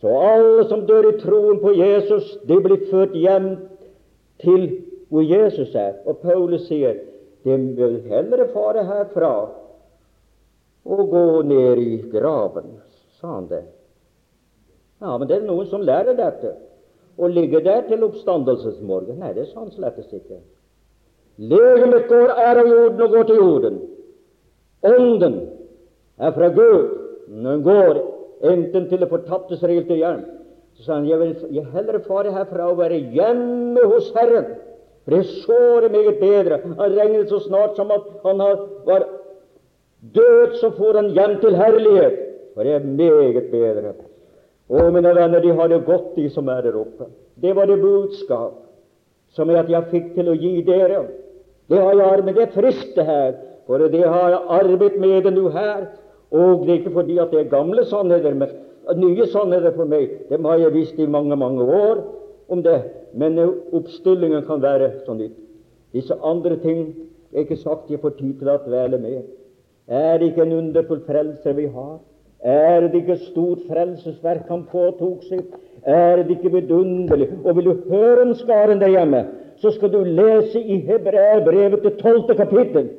[0.00, 3.50] Så alle som dør i troen på Jesus, de blir ført hjem
[4.40, 4.68] til
[5.10, 5.98] hvor Jesus er.
[6.06, 7.02] Og Paulus sier
[7.44, 9.34] de vil heller fare herfra
[10.84, 12.78] og gå ned i graven,
[13.20, 13.64] sa han det.
[15.00, 16.54] Ja, men det er noen som lærer dette,
[17.20, 19.20] og ligger der til oppstandelsesmorgen.
[19.20, 20.40] Nei, det er han slett ikke.
[21.40, 23.78] Legemet går av jorden og går til jorden.
[24.84, 25.36] Ånden
[26.20, 26.90] er fra Gud.
[27.30, 28.00] Den går
[28.50, 30.24] enten til det fortapte eller til hjelm,
[30.74, 34.44] Så sa han jeg vil jeg heller fare herfra og være hjemme hos Herren.
[35.04, 36.60] For det er såre meget bedre.
[36.64, 38.38] Han regnet så snart som at han
[38.86, 39.06] var
[40.14, 42.18] død, så får han hjem til herlighet.
[42.54, 43.94] For det er meget bedre.
[44.70, 47.08] Å, mine venner, de har det godt, de som er der oppe.
[47.42, 48.52] Det var det budskap
[49.34, 51.00] som jeg, jeg fikk til å gi dere.
[51.70, 53.32] Det har jeg arbeidet det frister her,
[53.66, 55.84] for det har jeg arbeidet med det nå her.
[56.30, 58.48] Og det er ikke fordi at det er gamle sannheter, men
[58.98, 60.10] nye sannheter for meg.
[60.30, 62.02] Dem har jeg visst i mange, mange år
[62.50, 62.80] om det.
[63.14, 63.38] Men
[63.72, 65.38] oppstillingen kan være så nytt.
[65.94, 66.94] Disse andre ting
[67.32, 69.22] er ikke sagt jeg får tid til å dvele med.
[69.90, 71.98] Er det ikke en underfull frelse vi har?
[72.40, 75.42] Er det ikke stort frelsesverk han påtok seg?
[75.82, 77.30] Er det ikke vidunderlig?
[77.44, 79.24] Og vil du høre om skaren der hjemme,
[79.60, 82.90] så skal du lese i Hebreerbrevet til tolvte kapittel.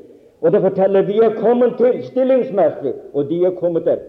[0.42, 4.02] Og det forteller vi er kommet til stillingsmerket, og de er kommet der.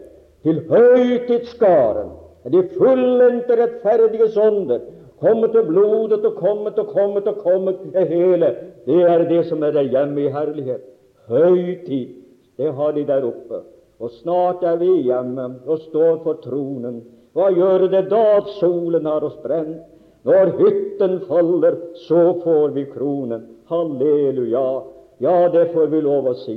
[0.43, 2.11] Til høytidsskaren.
[2.53, 4.79] De fullendte rettferdige sonder,
[5.23, 8.55] Kommet til blodet og kommet og kommet og kommet det hele.
[8.87, 10.81] Det er det som er der hjemme i herlighet.
[11.29, 12.09] høytid.
[12.57, 13.61] Det har de der oppe.
[14.01, 17.05] Og snart er vi hjemme og står for tronen.
[17.33, 19.79] Hva gjør det da at solen har oss brent?
[20.25, 23.47] Når hytten faller, så får vi kronen.
[23.71, 24.83] Halleluja.
[25.23, 26.57] Ja, det får vi lov å si.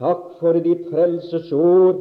[0.00, 2.00] Takk for ditt frelsesord,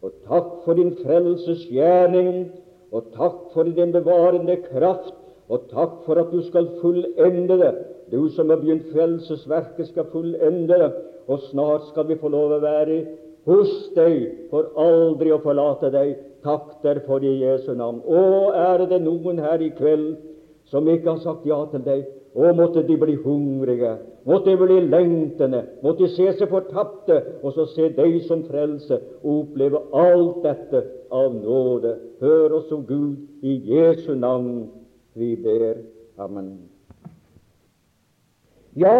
[0.00, 2.48] og takk for din frelsesgjerning,
[2.90, 5.14] og takk for din bevarende kraft,
[5.50, 7.72] og takk for at du skal fullende det.
[8.10, 10.90] Du som har begynt frelsesverket, skal fullende det,
[11.28, 13.02] og snart skal vi få lov å være
[13.48, 16.16] hos deg, for aldri å forlate deg.
[16.44, 18.00] Takk derfor i Jesu navn.
[18.04, 18.20] Å,
[18.56, 20.16] er det noen her i kveld
[20.70, 22.06] som ikke har sagt ja til deg?
[22.30, 23.96] Å, måtte de bli hungrige,
[24.28, 29.00] måtte de bli lengtende, måtte de se seg fortapte, og så se deg som frelse,
[29.24, 31.96] og oppleve alt dette av nåde.
[32.22, 34.68] Hør oss, o Gud, i Jesu navn
[35.18, 35.82] vi ber.
[36.22, 36.54] Amen.
[38.78, 38.94] Ja,